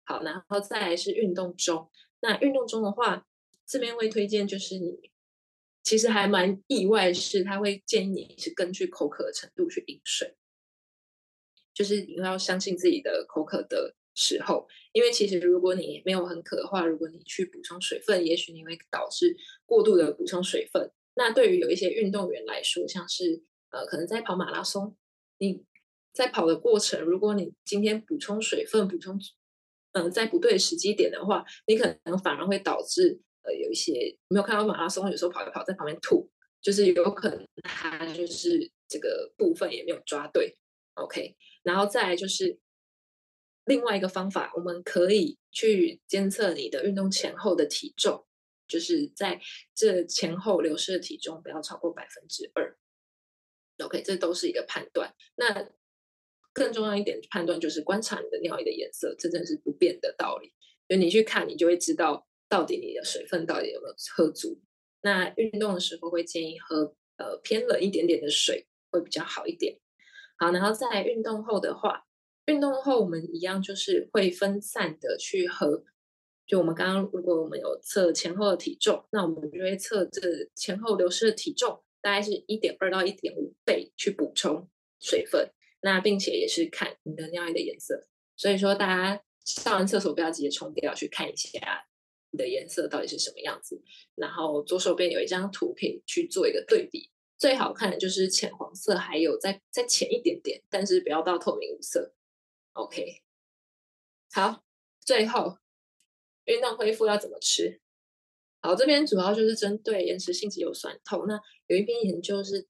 [0.04, 1.90] 好，然后再来是运动中，
[2.22, 3.26] 那运动中的话。
[3.72, 5.12] 这边会推荐，就是你
[5.82, 10.36] 其实还蛮意外，是他会建议你是根据口渴的程度去饮水，
[11.74, 20.92] 就是你要相信自己的口渴的时候，因为其实如果你没有很渴的话，如果你去补充水分，也许你会导致过度的补充水分。
[21.16, 24.96] 那对于有一些运动员来说，像是呃可能在跑马拉松，
[25.40, 25.64] 你
[26.14, 29.20] 在跑的过程，如果你今天补充水分补充
[29.94, 33.22] 嗯、呃、在不对时机点的话，你可能反而会导致。
[33.54, 36.30] 有一些没有看到马拉松，有时候跑一跑在旁边吐，
[36.62, 40.58] 就是有可能他就是这个部分也没有抓对
[40.96, 41.36] ，OK。
[41.64, 42.60] 然后再来就是
[43.66, 48.26] 另外一个方法，我们可以去监测你的运动前后的体重，
[48.68, 49.40] 就是在
[49.76, 52.78] 这前后流失的体重不要超过百分之二
[53.86, 54.02] ，OK。
[54.02, 55.14] 这都是一个判断。
[55.36, 55.70] 那
[56.54, 60.54] 更重要一点判断就是观察你的尿液的颜色，这真的是不变的道理。
[60.88, 62.26] 就你去看，你就会知道。
[62.50, 64.60] 到底你的水分到底有没有喝足？
[65.02, 69.80] 那运动的时候会建议喝呃偏冷一点点的水会比较好一点。
[70.38, 72.06] 好，然后在运动后的话，
[72.48, 75.86] 运动后我们一样就是会分散的去喝。
[76.48, 80.22] 就我们刚刚如果我们有测前后的体重，那我们就会测这
[80.56, 84.68] 前后流失的体重大概是一点二到一点五倍去补充
[85.00, 85.52] 水分。
[85.82, 88.08] 那并且也是看你的尿液的颜色。
[88.36, 91.86] 所以说大家上完厕所不要直接冲掉，去看一下。
[92.38, 93.82] 的颜色到底是什么样子？
[94.16, 102.14] 然后左手边有一张图可以去做一个对比，最好看的就是浅黄色，还有再再浅一点点，但是不要到透明无色。
[102.74, 103.24] OK，
[104.32, 104.64] 好，
[105.02, 105.58] 最后
[106.46, 107.82] 运动恢复要怎么吃？
[108.62, 111.26] 好，这边主要就是针对延迟性肌肉酸痛。
[111.28, 112.68] 那有一篇研究是，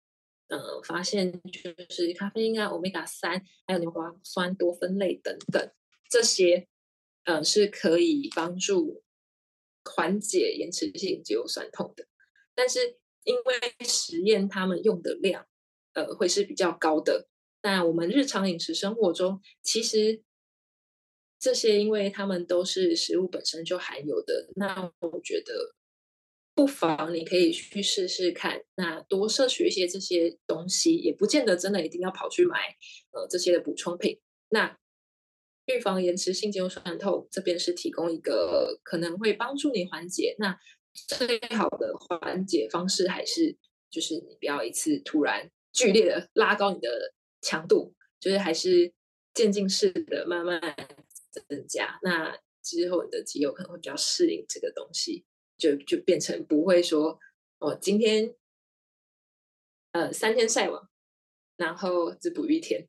[0.48, 5.72] 呃，发现就是咖啡因啊、欧米伽三，还有牛磺酸多酚类等等
[6.10, 6.68] 这些，
[7.24, 9.04] 呃，是可以帮助。
[9.84, 12.06] 缓解延迟性肌肉酸痛的，
[12.56, 15.48] 但是因为实验他们用的量，
[15.94, 17.28] 呃，会是比较高的，
[17.62, 20.24] 那我们日常饮食生活中，其实
[21.40, 25.76] 这些因为它们都是食物本身就含有的，那我觉得
[26.54, 32.76] 不妨你可以去试试看，那多摄取一些这些东西，也不见得真的一定要跑去买
[33.12, 34.20] 呃这些的补充品。
[34.50, 34.78] 那
[35.70, 40.36] 预防延迟性肌肉酸痛，这边是提供一个可能会帮助你缓解。
[40.40, 40.60] 那
[41.08, 43.56] 最好的缓解方式还是
[43.90, 48.92] 就是你不要一次突然剧烈的拉高你的强度，就是还是
[49.34, 50.60] 渐进式的慢慢
[51.32, 52.00] 增加。
[52.02, 55.24] 那之后你的肌肉可能会比较适应这个东西，
[55.58, 57.20] 就就变成不会说
[57.60, 58.36] 哦，今天
[59.92, 60.90] 呃三天晒网，
[61.56, 62.88] 然后只补一天。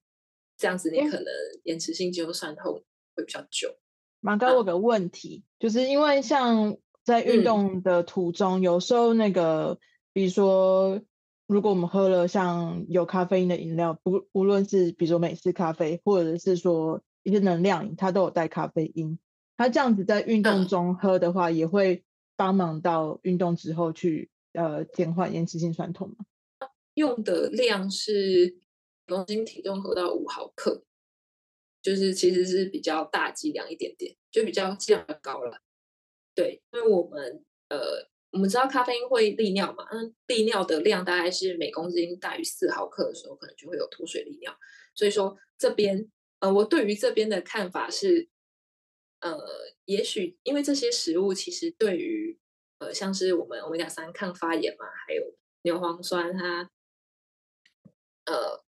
[0.60, 1.24] 这样子，你可能
[1.64, 2.84] 延迟性肌肉酸痛
[3.16, 3.74] 会比较久。
[4.20, 9.78] 马哥，我有个问题，啊、就是因为像在运动的途中，嗯、有时候那个，
[10.12, 11.00] 比如说，
[11.46, 19.18] 如果我们喝了像有咖啡因的饮料，不无论是比如说美式咖啡，或者是说一些能量饮，它都有带咖啡因。
[19.56, 22.04] 它这样子在运动中喝的话，也会
[22.36, 26.26] 帮忙到运动之后去呃减缓延迟性酸痛吗？
[26.92, 28.58] 用的量是。
[29.10, 30.84] 公斤体重喝到五毫克，
[31.82, 35.60] 就是其实是比较大剂量一点点，就比较剂量高了。
[36.34, 44.56] 对，因为我们呃，我们知道咖啡因会利尿嘛，嗯，利尿的量大概是每公斤大于四毫克的时候，可能就会有脱水利尿。
[44.94, 48.28] 所以说这边呃，我对于这边的看法是，
[49.20, 49.38] 呃，
[49.86, 52.38] 也许因为这些食物其实对于
[52.78, 56.70] 呃，像是我们欧米伽三抗发炎嘛，还有牛磺酸它
[58.26, 58.64] 呃。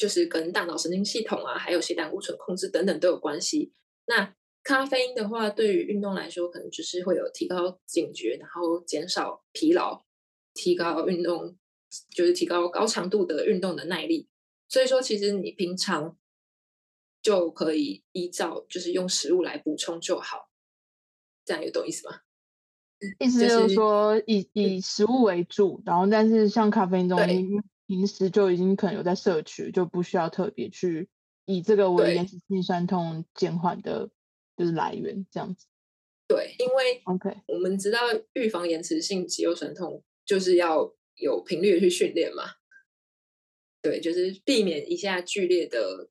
[0.00, 3.70] 就是跟大脑神经系统啊，还有血胆固醇控制等等都有关系。
[4.06, 10.02] 那咖啡因的话，对于运动来说，可能就是会有提高警觉，然后减少疲劳，
[10.54, 11.54] 提高运动，
[12.16, 14.26] 就是提高高强度的运动的耐力。
[14.70, 16.16] 所以说，其实你平常
[17.20, 20.48] 就可以依照就是用食物来补充就好。
[21.44, 22.20] 这样有懂意思吗？
[23.18, 27.26] 意思就是说，就是、以以食物为主，然后但是像咖啡因这种。
[27.90, 31.08] 平时就已经可能有在摄取，就不需要特别去
[31.44, 34.08] 以这个为延迟性酸痛减缓的，
[34.56, 35.66] 就是来源这样子。
[36.28, 37.98] 对，因为 OK，我们知道
[38.34, 42.44] 预防延迟性肌肉酸痛就是要有频率的去训练嘛。
[43.82, 46.10] 对，就是避免一下剧烈的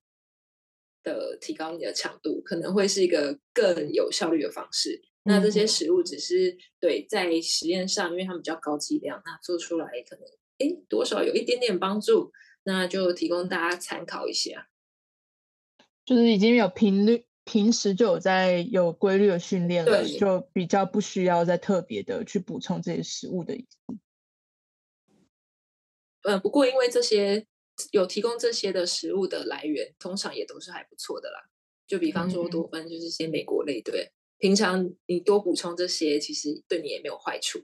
[1.01, 5.01] 的提高你的强度，可能会是一个更有效率的方式。
[5.23, 10.25] 嗯、那这些食物只是对在实验上，因为它们比较高剂量，那做出来可能。
[10.60, 12.32] 哎，多少有一点点帮助，
[12.64, 14.70] 那就提供大家参考一下。
[16.05, 23.55] 就是已经有频率，平时就有在有规律的训练了，就比较不需要再特别的去补充这些食物的。
[26.24, 27.45] 嗯，不过因为这些
[27.91, 31.49] 有提供这些的食物的来源，通常也都是还不错的啦。
[31.88, 37.64] 就比方说多酚，就是些美国类，对，平常你多补充这些，其实对你也没有坏处。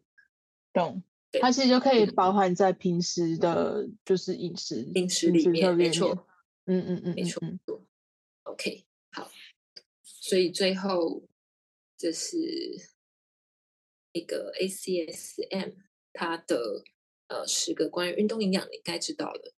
[0.72, 1.04] 懂。
[1.42, 6.26] 它其实就可以包含在平时的，就是饮食饮食里面，没错，
[6.66, 7.42] 嗯嗯嗯，没错
[8.44, 9.30] ，OK，好，
[10.02, 11.28] 所以最后
[11.98, 12.38] 这是
[14.14, 15.76] 一个 ACSM
[16.14, 16.86] 它的
[17.28, 19.52] 呃十个关于运动营养你该知道的，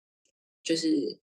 [0.62, 1.20] 就是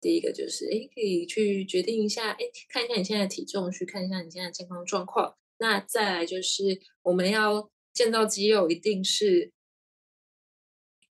[0.00, 2.38] 第一个就是哎可以去决定一下，哎
[2.68, 5.36] 看一下你现在的体重，去看一下你现在的健康状况。
[5.58, 9.52] 那再来就是我们要建造肌肉，一定是。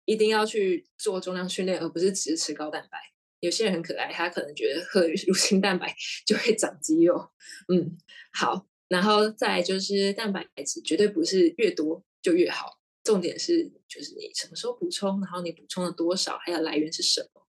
[0.05, 2.99] 一定要去做重量训练，而不是只吃高蛋白。
[3.41, 5.95] 有些人很可爱，他可能觉得喝乳 清蛋白
[6.27, 7.31] 就会长肌肉。
[7.73, 7.97] 嗯，
[8.33, 12.79] 好，然后再就是蛋白质，绝对不是越多就越好。
[13.03, 17.47] 重点是就是你什么时候补充，然后你补充了多少，还有来源是什么。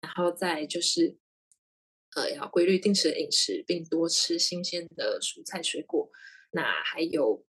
[0.00, 1.18] 然后再就是
[2.16, 6.10] 呃，要规律定时的饮食，并多吃新鲜的蔬菜水果。
[6.52, 7.44] 那还有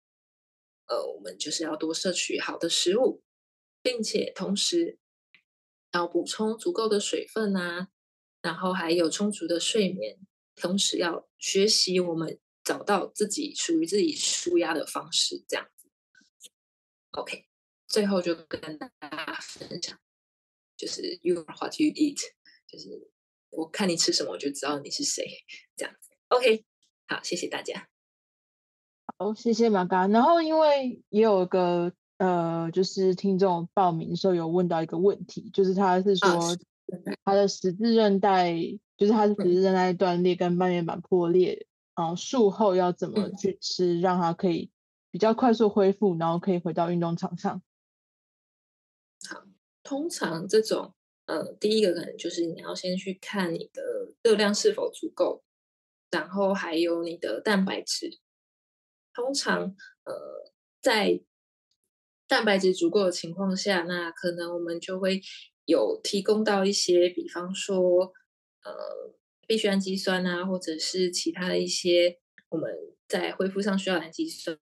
[0.87, 3.23] 呃，我们就是要多摄取好的食物。
[3.83, 4.99] 并且同时
[5.93, 7.89] 要补充足够的水分啊，
[8.43, 10.19] 然后还有充足的睡眠，
[10.55, 15.89] 同时要学习我们找到自己属于自己舒压的方式，这样子。
[17.13, 17.47] OK，
[17.89, 19.99] 最后就跟大家分享，
[20.77, 22.21] 就是 You are what you eat，
[22.67, 23.11] 就是
[23.49, 25.25] 我看你吃什么，我就知道你是谁，
[25.77, 26.11] 这样子。
[26.29, 26.65] OK，
[27.09, 27.89] 好，谢谢大家。
[29.17, 30.07] 好，谢谢马嘎。
[30.07, 31.95] 然后因为也有个。
[32.21, 36.55] 呃，就是听众报名的时候有问到一个问题，就是他是说
[37.25, 38.53] 他的十字韧带，
[38.99, 41.67] 就是他的十字韧带断裂跟半月板破裂，
[41.97, 44.71] 然后术后要怎么去吃，让他可以
[45.11, 47.63] 比较快速恢复，然后可以回到运动场上。
[49.27, 49.43] 好，
[49.83, 50.93] 通常这种
[51.25, 53.83] 呃，第一个可能就是你要先去看你的
[54.23, 55.43] 热量是否足够，
[56.11, 58.19] 然后还有你的蛋白质。
[59.15, 60.53] 通常，呃，
[60.83, 61.23] 在
[62.31, 65.21] 蛋白质足够的情况下，那可能我们就会
[65.65, 68.13] 有提供到一些，比方说，
[68.63, 69.13] 呃，
[69.49, 72.21] 必需氨基酸啊，或者是其他的一些
[72.51, 72.73] 我们
[73.09, 74.57] 在恢复上需要氨基酸。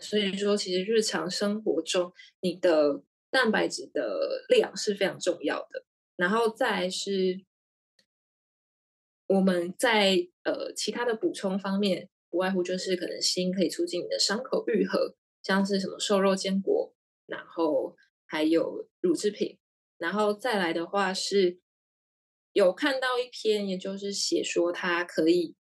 [0.00, 2.10] 所以说，其实日常生活中，
[2.40, 5.84] 你的蛋白质的量是非常重要的。
[6.16, 7.44] 然后再是
[9.26, 16.94] 我们在呃其他的补充方面，不外乎就是可能锌可以促进你的伤口愈合，像是什么瘦肉、坚果，
[17.30, 19.58] 然后还有乳制品，
[19.96, 21.60] 然后再来的话是
[22.52, 25.54] 有看到一篇，也就是写说它可以，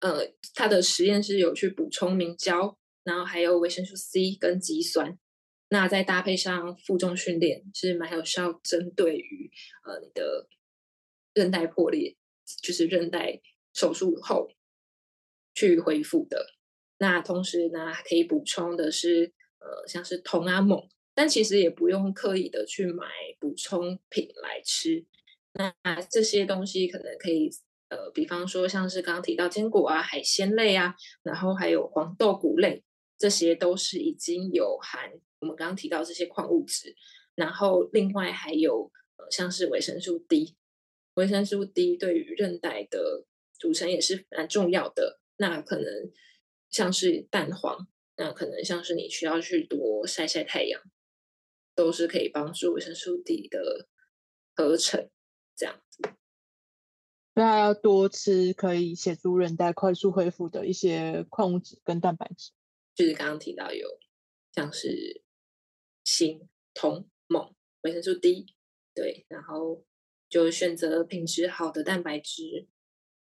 [0.00, 5.18] 呃，它的实验是有去补充明胶，然后还有维生素 C 跟肌酸。
[5.72, 9.50] 那再搭配上负重训练，是蛮有效，针对于
[9.84, 10.48] 呃你的
[11.32, 12.16] 韧带破裂，
[12.60, 13.40] 就是韧带
[13.72, 14.48] 手术后
[15.54, 16.44] 去恢复的。
[16.98, 23.06] 那同时呢，还可以补充的是呃像是铜啊锰，但其实也不用刻意的去买
[23.38, 25.04] 补充品来吃。
[25.52, 25.72] 那
[26.10, 27.50] 这些东西可能可以
[27.88, 32.84] 呃，比方说像是刚刚提到坚果啊、海鲜类啊，然后还有黄豆谷类，
[33.18, 35.10] 这些都是已经有含。
[35.40, 36.94] 我们刚刚提到这些矿物质，
[37.34, 40.54] 然后另外还有呃，像是维生素 D，
[41.14, 43.24] 维生素 D 对于韧带的
[43.58, 45.18] 组成也是蛮重要的。
[45.36, 46.12] 那可能
[46.70, 47.88] 像是蛋黄，
[48.20, 50.78] 那可能像是你需要去多晒晒太阳，
[51.74, 53.88] 都是可以帮助维生素 D 的
[54.54, 55.10] 合成。
[55.56, 56.02] 这样子，
[57.32, 62.52] 那要多吃可以协助韧带快速恢复的一些矿物质跟蛋白质，
[62.94, 63.88] 就是刚刚提到有
[64.52, 65.22] 像是。
[66.02, 68.56] 锌、铜、锰、维生素 D，
[68.94, 69.84] 对，然后
[70.30, 72.66] 就选择品质好的蛋白质，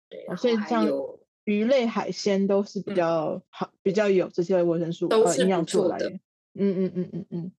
[0.09, 6.09] 对，然后还有鱼类、海鲜都是比较好，嗯、比较有这些维生素，都是营养素的。
[6.09, 6.19] 嗯
[6.53, 7.51] 嗯嗯嗯嗯。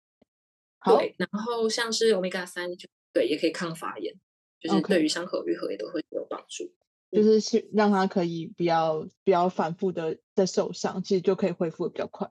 [0.79, 4.15] 好，然后像是 Omega 三，就对，也可以抗发炎，
[4.61, 6.71] 就是对于伤口愈合也都会有帮助。
[7.11, 12.31] 就是让它可以比较比较反复的在受伤，其实就可以恢复的比较快。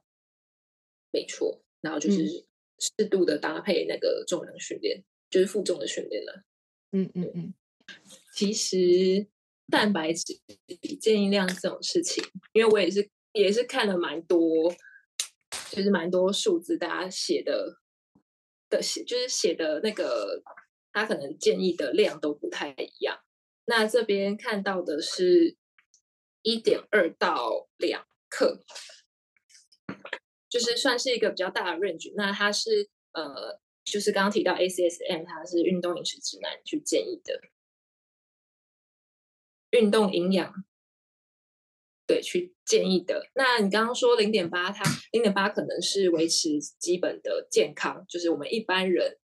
[1.12, 2.24] 没错，然后就是。
[2.24, 2.44] 嗯
[2.80, 6.44] 适度的搭配那个重量训练，就是负重的训练了。
[6.92, 7.54] 嗯嗯嗯。
[8.32, 9.26] 其实
[9.70, 10.40] 蛋白质
[11.00, 14.74] 建议量这种事情，因为我也是也是看了蛮多，
[15.72, 17.78] 就是蛮多数字，大家写的
[18.70, 20.42] 的写就是写的那个，
[20.92, 23.20] 他可能建议的量都不太一样。
[23.66, 25.58] 那这边看到的是
[26.42, 28.64] 一点二到两克。
[30.50, 37.38] 就是算是一个比较大的 range，那它是呃，就是刚刚提到 ACSM，它是运动饮食指南去建议的
[39.72, 40.54] 运动营养，
[42.06, 43.30] 对，去建议的。
[43.36, 49.18] 那你刚刚说零点八，它零点八可能是维持基本的健康，就是我们一般人，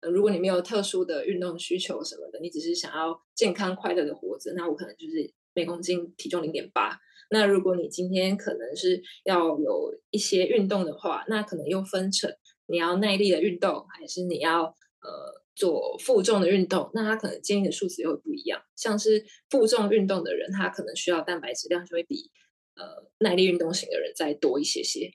[0.00, 6.98] 呃，如果你没有特殊的运动需求什么的，你只是想要健康快乐的活着，那我可能就是每公斤体重零点八。
[7.32, 12.34] 那如果你今天可能是要有一些运动的话，那可能又分成
[12.66, 16.90] 你要耐力的运动，还是你要呃做负重的运动？
[16.94, 18.62] 那他可能建议的数值又不一样。
[18.76, 22.30] 像是负重运动的人，他可能需要蛋白质量就会比
[22.76, 25.12] 呃耐力运动型的人再多一些些。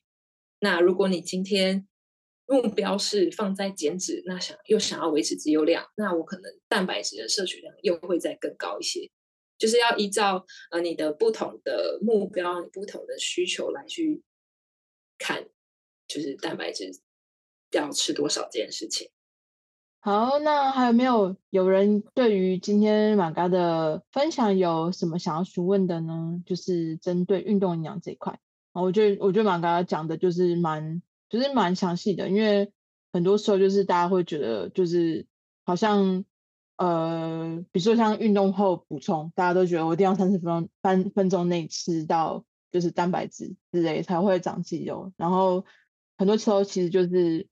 [0.59, 1.87] 那如果你今天
[2.45, 9.09] 目标是放在减脂，那想又想要维持肌肉量，那我可能蛋白质的摄取量又会再更高一些。
[9.57, 14.21] 就是要依照呃你的不同的目标、你不同的需求来去
[15.17, 15.49] 看，
[16.07, 16.91] 就是蛋白质
[17.71, 19.09] 要吃多少这件事情。
[20.05, 26.43] 好，那还有没有有人对于今天马嘎的分享有什么想要询问的呢？
[26.45, 28.39] 就是针对运动营养这一块
[28.73, 32.71] 啊，我觉得我觉得马嘎讲的就是蛮就是蛮详细的，因为
[33.11, 35.25] 很多时候就是大家会觉得就是
[35.65, 36.23] 好像。
[36.77, 45.65] 呃，比如说像运动后补充，大家都觉得我一定要三十分钟三分钟内吃到就是蛋白质之类才会长肌肉，然后
[46.17, 47.47] 很多时候其实就是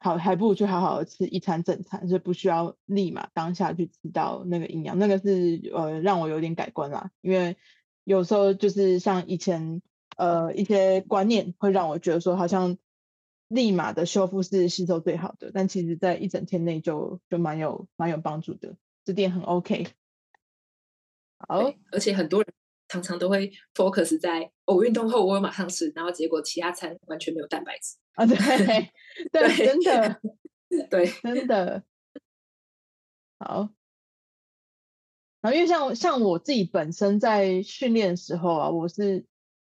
[0.00, 7.56] 好还不如去好好的吃一餐正餐，所以不需要立马当下去吃到那个营养，那个是呃让我有点改观啦，因为
[8.02, 9.80] 有时候就是像以前
[10.16, 12.76] 呃一些观念会让我觉得说好像。
[13.52, 19.88] 立马的修复是吸收最好的，但其实在一整天内就就蛮有蛮有帮助的，这点很 OK。
[21.36, 22.52] 好，而且很多人
[22.90, 28.36] 常常都会 focus 在我、哦、运动后我会马上吃，然后结果其他餐完全没有蛋白质啊，对
[29.30, 30.20] 对，对，真的，
[30.90, 31.84] 对，真的。
[33.38, 33.70] 好。
[35.40, 39.24] 然后因为像像我自己本身在训练的时候啊，我是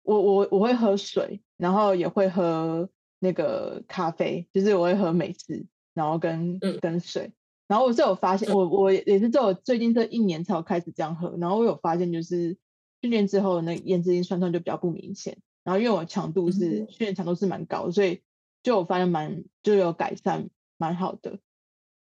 [0.02, 2.88] 我我我会喝水，然后也会喝
[3.18, 7.32] 那个咖啡，就是我会喝美式，然后跟、嗯、跟水。
[7.66, 11.36] 然后我是有发现，我我也是在我最近这一年才有开始这样喝。
[11.38, 12.56] 然后我有发现，就是
[13.00, 15.38] 训练之后那眼睛酸痛就比较不明显。
[15.64, 18.22] 然后因为我强度是、嗯、训练强度是蛮高，所以
[18.62, 21.38] 就我发现蛮就有改善，蛮好的。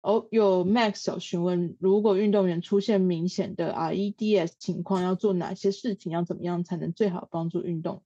[0.01, 6.13] 哦，有 Max 有询问，如果运动员出现明显的 REDS 情况，要做哪些事情？
[6.13, 8.05] 要怎么样才能最好帮助运动？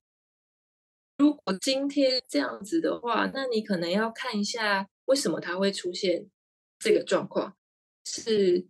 [1.17, 6.27] 如果今天这样子的话，那你可能要看一下为什么他会出现。
[6.79, 7.55] 这个状况
[8.03, 8.67] 是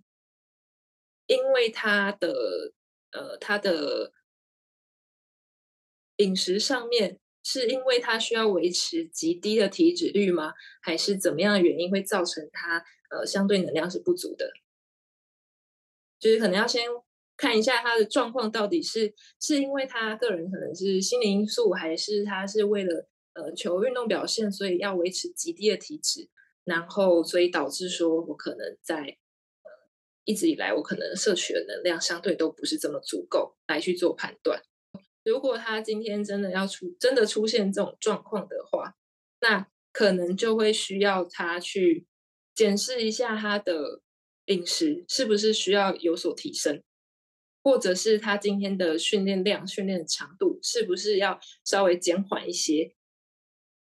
[1.26, 2.72] 因为他的
[3.14, 4.12] 呃，他的
[6.18, 10.54] 饮食上面是因为他需要维持极低的体脂率吗？
[10.82, 14.52] 还是怎么样的原因会造成他呃相对能量是不足的？
[16.20, 16.84] 就是可能要先
[17.36, 26.30] 看一下他的状况到底是是因为他个人可能是心理因素，还是他是为了呃求运动表现，所以要维持极低的体脂。
[26.64, 29.18] 然后，所以导致说，我可能在
[30.26, 34.62] 一直以来，我可能摄取的能量相对都不是这么足够来去做判断。
[35.24, 38.96] 如果他今天真的要出，真的出现这种状况的话，
[39.42, 42.06] 那可能就会需要他去
[42.56, 44.02] 检视一下他的
[44.46, 46.82] 饮食是不是需要有所提升，
[47.64, 52.94] 或者是他今天的训练量、训练的强度是不是要稍微减缓一些，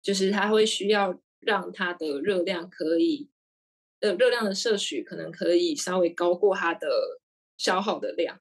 [0.01, 1.21] 就是他会需要。
[1.39, 3.29] 让他的热量可以，
[3.99, 6.87] 呃，热量的摄取可能可以稍微高过它的
[7.57, 8.39] 消耗的量。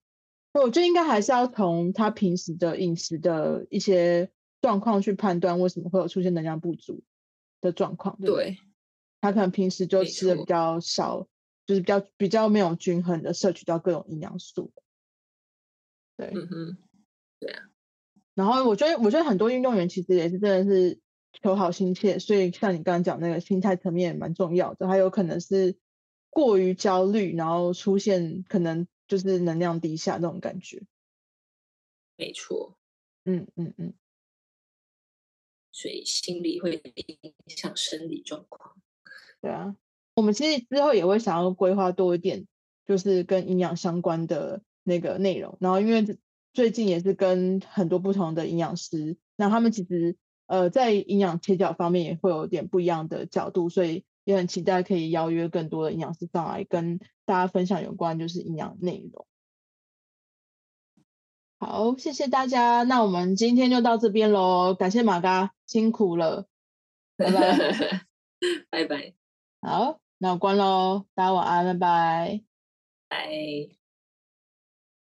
[0.52, 4.30] 我觉得应该还是要从他平时的饮食的一些
[4.60, 7.02] 状况去判断，为什么会有出现能量不足
[7.60, 8.18] 的状况。
[8.20, 8.58] 对，对，
[9.20, 11.28] 他可能平时就吃的比较少，
[11.66, 14.72] 就是比较比较没有均衡的摄取到各种营养素。
[16.16, 16.76] 对，嗯哼，
[17.40, 17.64] 对啊。
[18.34, 21.00] 然后我觉得，我觉得很多运动员其实也是真的是。
[21.42, 25.76] 求好心切，所以像你刚刚讲那个心态层面也蛮重要的，还有可能是
[26.30, 30.82] 过于焦虑，然后出现可能就是能量低下那种感觉。
[32.16, 32.78] 没错，
[33.26, 33.92] 嗯嗯嗯，
[35.72, 38.74] 所以心理会影响生理状况。
[39.42, 39.76] 对啊，
[40.14, 42.46] 我们其实之后也会想要规划多一点，
[42.86, 45.58] 就是跟营养相关的那个内容。
[45.60, 46.18] 然后因为
[46.54, 50.16] 最近也是跟很多不同的营养师，那他们其实。
[50.46, 59.26] 呃，在营养切角方面也会有点不一样的角度，所以也很期待可以邀约更多的营养师上来跟大家分享有关就是营养内容。
[61.58, 66.46] 好，谢谢大家，那我们今天就到这边喽，感谢马嘎，辛苦了，
[67.16, 67.58] 拜拜，
[68.70, 69.14] 拜拜。
[69.62, 72.42] 好，那我关喽，大家晚安，拜拜，
[73.08, 73.85] 拜。